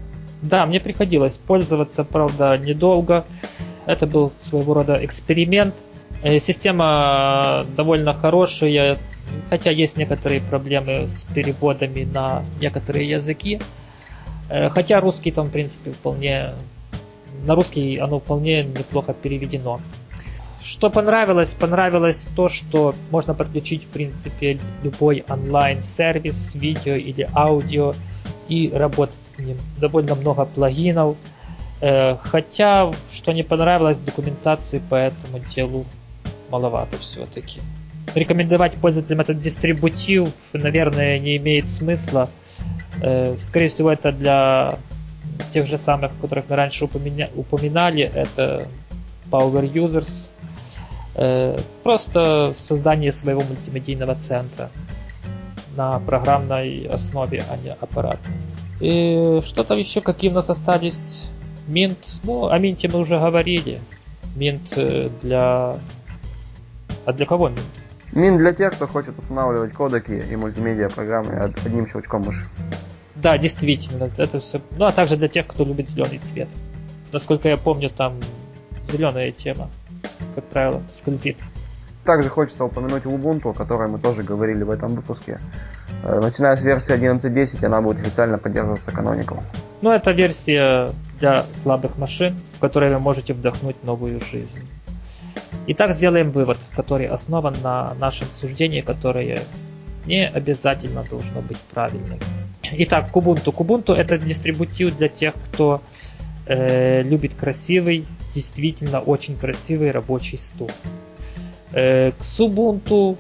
Да, 0.43 0.67
мне 0.67 0.79
приходилось 0.79 1.37
пользоваться, 1.37 2.03
правда, 2.03 2.55
недолго. 2.55 3.25
Это 3.87 4.05
был 4.05 4.31
своего 4.39 4.75
рода 4.75 5.03
эксперимент. 5.03 5.73
Э, 6.23 6.39
система 6.39 7.65
довольно 7.75 8.13
хорошая, 8.13 8.97
хотя 9.49 9.71
есть 9.71 9.97
некоторые 9.97 10.41
проблемы 10.41 11.07
с 11.09 11.23
переводами 11.23 12.05
на 12.05 12.43
некоторые 12.59 13.09
языки. 13.09 13.59
Э, 14.49 14.69
хотя 14.69 14.99
русский 14.99 15.31
там, 15.31 15.47
в 15.47 15.51
принципе, 15.51 15.91
вполне... 15.91 16.53
На 17.45 17.55
русский 17.55 17.97
оно 17.97 18.19
вполне 18.19 18.63
неплохо 18.63 19.13
переведено. 19.13 19.79
Что 20.61 20.89
понравилось? 20.89 21.53
Понравилось 21.53 22.27
то, 22.35 22.49
что 22.49 22.95
можно 23.11 23.33
подключить, 23.33 23.83
в 23.83 23.87
принципе, 23.87 24.57
любой 24.83 25.23
онлайн-сервис, 25.29 26.55
видео 26.55 26.95
или 26.95 27.29
аудио 27.33 27.93
и 28.49 28.71
работать 28.73 29.23
с 29.23 29.37
ним. 29.37 29.57
Довольно 29.77 30.15
много 30.15 30.45
плагинов. 30.45 31.15
Э, 31.79 32.17
хотя, 32.23 32.91
что 33.11 33.33
не 33.33 33.43
понравилось, 33.43 33.99
документации 33.99 34.79
по 34.79 34.95
этому 34.95 35.39
делу 35.55 35.85
маловато 36.49 36.97
все-таки 36.97 37.61
рекомендовать 38.15 38.75
пользователям 38.75 39.21
этот 39.21 39.41
дистрибутив, 39.41 40.29
наверное, 40.53 41.19
не 41.19 41.37
имеет 41.37 41.69
смысла. 41.69 42.29
Э, 43.01 43.35
скорее 43.39 43.69
всего, 43.69 43.91
это 43.91 44.11
для 44.11 44.79
тех 45.51 45.67
же 45.67 45.77
самых, 45.77 46.11
которых 46.19 46.45
мы 46.49 46.55
раньше 46.55 46.85
упоминали, 46.85 48.03
это 48.03 48.67
Power 49.31 49.71
Users. 49.71 50.31
Э, 51.15 51.57
просто 51.83 52.53
создание 52.55 53.11
своего 53.11 53.41
мультимедийного 53.41 54.15
центра 54.15 54.69
на 55.75 55.99
программной 55.99 56.87
основе, 56.87 57.43
а 57.49 57.57
не 57.57 57.71
аппаратной. 57.71 58.35
И 58.79 59.41
что 59.43 59.63
там 59.63 59.77
еще, 59.77 60.01
какие 60.01 60.31
у 60.31 60.33
нас 60.33 60.49
остались? 60.49 61.29
Mint, 61.67 62.21
ну, 62.23 62.47
о 62.47 62.57
Mint 62.59 62.89
мы 62.91 62.99
уже 62.99 63.19
говорили. 63.19 63.79
Mint 64.35 64.73
э, 64.75 65.09
для... 65.21 65.77
А 67.07 67.13
для 67.13 67.25
кого 67.25 67.47
Mint? 67.47 67.81
Мин 68.11 68.37
для 68.37 68.51
тех, 68.51 68.73
кто 68.73 68.85
хочет 68.85 69.17
устанавливать 69.17 69.71
кодеки 69.71 70.11
и 70.29 70.35
мультимедиа 70.35 70.89
программы 70.89 71.53
одним 71.65 71.87
щелчком 71.87 72.23
мыши. 72.23 72.45
Да, 73.15 73.37
действительно, 73.37 74.11
это 74.17 74.41
все. 74.41 74.59
Ну 74.77 74.83
а 74.83 74.91
также 74.91 75.15
для 75.15 75.29
тех, 75.29 75.47
кто 75.47 75.63
любит 75.63 75.89
зеленый 75.89 76.17
цвет. 76.17 76.49
Насколько 77.13 77.47
я 77.47 77.55
помню, 77.55 77.89
там 77.89 78.19
зеленая 78.83 79.31
тема, 79.31 79.69
как 80.35 80.43
правило, 80.45 80.83
скользит. 80.93 81.37
Также 82.03 82.27
хочется 82.27 82.65
упомянуть 82.65 83.03
Ubuntu, 83.03 83.51
о 83.51 83.53
которой 83.53 83.87
мы 83.87 83.99
тоже 83.99 84.23
говорили 84.23 84.63
в 84.63 84.69
этом 84.69 84.89
выпуске. 84.89 85.39
Э, 86.03 86.19
начиная 86.19 86.57
с 86.57 86.61
версии 86.61 86.93
11.10, 86.93 87.65
она 87.65 87.81
будет 87.81 88.01
официально 88.01 88.37
поддерживаться 88.37 88.91
Canonical. 88.91 89.39
Ну, 89.81 89.91
это 89.91 90.11
версия 90.11 90.89
для 91.21 91.45
слабых 91.53 91.97
машин, 91.97 92.37
в 92.57 92.59
которой 92.59 92.93
вы 92.93 92.99
можете 92.99 93.33
вдохнуть 93.33 93.81
новую 93.85 94.19
жизнь. 94.19 94.67
Итак, 95.67 95.95
сделаем 95.95 96.31
вывод, 96.31 96.57
который 96.75 97.07
основан 97.07 97.55
на 97.63 97.93
нашем 97.95 98.27
суждении, 98.27 98.81
которое 98.81 99.39
не 100.05 100.27
обязательно 100.27 101.03
должно 101.03 101.41
быть 101.41 101.59
правильным. 101.59 102.19
Итак, 102.71 103.09
Kubuntu. 103.13 103.53
Kubuntu 103.53 103.93
это 103.93 104.17
дистрибутив 104.17 104.97
для 104.97 105.09
тех, 105.09 105.35
кто 105.45 105.81
э, 106.45 107.03
любит 107.03 107.35
красивый, 107.35 108.05
действительно 108.33 108.99
очень 108.99 109.37
красивый 109.37 109.91
рабочий 109.91 110.37
стул. 110.37 110.69
Э, 111.73 112.11
Xubuntu 112.19 113.17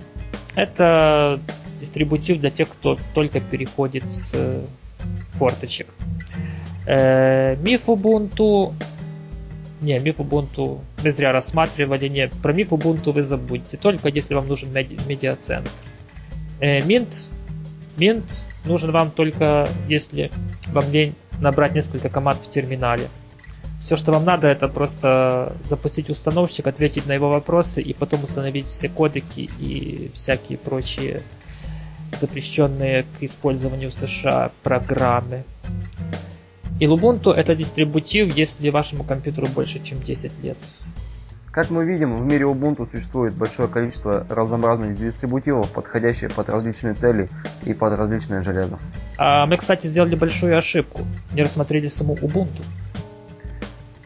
это 0.55 1.39
дистрибутив 1.79 2.39
для 2.39 2.49
тех, 2.49 2.69
кто 2.69 2.97
только 3.13 3.39
переходит 3.39 4.11
с 4.11 4.65
форточек. 5.33 5.87
Э, 6.85 7.55
Mif 7.55 7.85
Ubuntu 7.87 8.73
не, 9.81 9.99
миф 9.99 10.19
Ubuntu 10.19 10.79
мы 11.03 11.11
зря 11.11 11.31
рассматривали. 11.31 12.07
Не, 12.07 12.29
про 12.41 12.53
миф 12.53 12.71
Ubuntu 12.71 13.11
вы 13.11 13.23
забудьте. 13.23 13.77
Только 13.77 14.09
если 14.09 14.33
вам 14.33 14.47
нужен 14.47 14.71
меди- 14.71 14.99
медиацентр. 15.07 15.71
Э, 16.59 16.79
Mint 16.79 17.29
Mint 17.97 18.45
нужен 18.65 18.91
вам 18.91 19.11
только, 19.11 19.67
если 19.87 20.31
вам 20.67 20.91
лень 20.91 21.15
набрать 21.39 21.73
несколько 21.73 22.09
команд 22.09 22.39
в 22.39 22.49
терминале. 22.49 23.07
Все, 23.81 23.95
что 23.95 24.11
вам 24.11 24.25
надо, 24.25 24.47
это 24.47 24.67
просто 24.67 25.55
запустить 25.63 26.09
установщик, 26.09 26.67
ответить 26.67 27.05
на 27.05 27.13
его 27.13 27.29
вопросы 27.29 27.81
и 27.81 27.93
потом 27.93 28.23
установить 28.23 28.67
все 28.67 28.89
кодеки 28.89 29.49
и 29.59 30.11
всякие 30.13 30.57
прочие 30.57 31.23
запрещенные 32.19 33.03
к 33.03 33.23
использованию 33.23 33.89
в 33.89 33.93
США 33.93 34.51
программы. 34.63 35.43
И 36.79 36.85
Lubuntu 36.85 37.31
это 37.31 37.55
дистрибутив, 37.55 38.35
если 38.35 38.69
вашему 38.69 39.03
компьютеру 39.03 39.47
больше, 39.47 39.83
чем 39.83 40.01
10 40.01 40.43
лет. 40.43 40.57
Как 41.51 41.71
мы 41.71 41.85
видим, 41.85 42.15
в 42.17 42.23
мире 42.23 42.45
Ubuntu 42.45 42.87
существует 42.87 43.33
большое 43.33 43.67
количество 43.67 44.27
разнообразных 44.29 44.95
дистрибутивов, 44.95 45.71
подходящих 45.71 46.31
под 46.33 46.49
различные 46.49 46.93
цели 46.93 47.29
и 47.65 47.73
под 47.73 47.97
различные 47.97 48.43
железо. 48.43 48.77
А 49.17 49.47
мы, 49.47 49.57
кстати, 49.57 49.87
сделали 49.87 50.13
большую 50.13 50.55
ошибку. 50.55 51.01
Не 51.33 51.41
рассмотрели 51.41 51.87
саму 51.87 52.13
Ubuntu. 52.13 52.63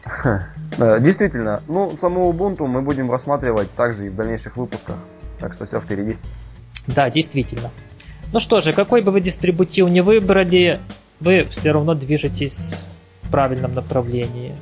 Действительно, 1.00 1.60
ну, 1.68 1.94
саму 1.94 2.32
Ubuntu 2.32 2.66
мы 2.66 2.80
будем 2.80 3.10
рассматривать 3.10 3.70
также 3.74 4.06
и 4.06 4.08
в 4.08 4.16
дальнейших 4.16 4.56
выпусках. 4.56 4.96
Так 5.38 5.52
что 5.52 5.66
все 5.66 5.78
впереди. 5.78 6.16
Да, 6.86 7.10
действительно. 7.10 7.70
Ну 8.32 8.40
что 8.40 8.62
же, 8.62 8.72
какой 8.72 9.02
бы 9.02 9.12
вы 9.12 9.20
дистрибутив 9.20 9.90
не 9.90 10.00
выбрали, 10.00 10.80
вы 11.22 11.44
все 11.44 11.70
равно 11.70 11.94
движетесь 11.94 12.84
в 13.22 13.30
правильном 13.30 13.74
направлении. 13.74 14.54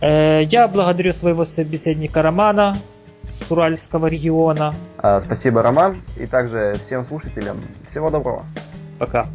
Э, 0.00 0.42
я 0.44 0.68
благодарю 0.68 1.12
своего 1.12 1.44
собеседника 1.44 2.22
Романа 2.22 2.76
с 3.22 3.50
Уральского 3.50 4.06
региона. 4.06 4.74
А, 4.98 5.18
спасибо, 5.18 5.62
Роман, 5.62 5.96
и 6.16 6.26
также 6.26 6.76
всем 6.82 7.04
слушателям 7.04 7.56
всего 7.86 8.10
доброго. 8.10 8.44
Пока. 8.98 9.26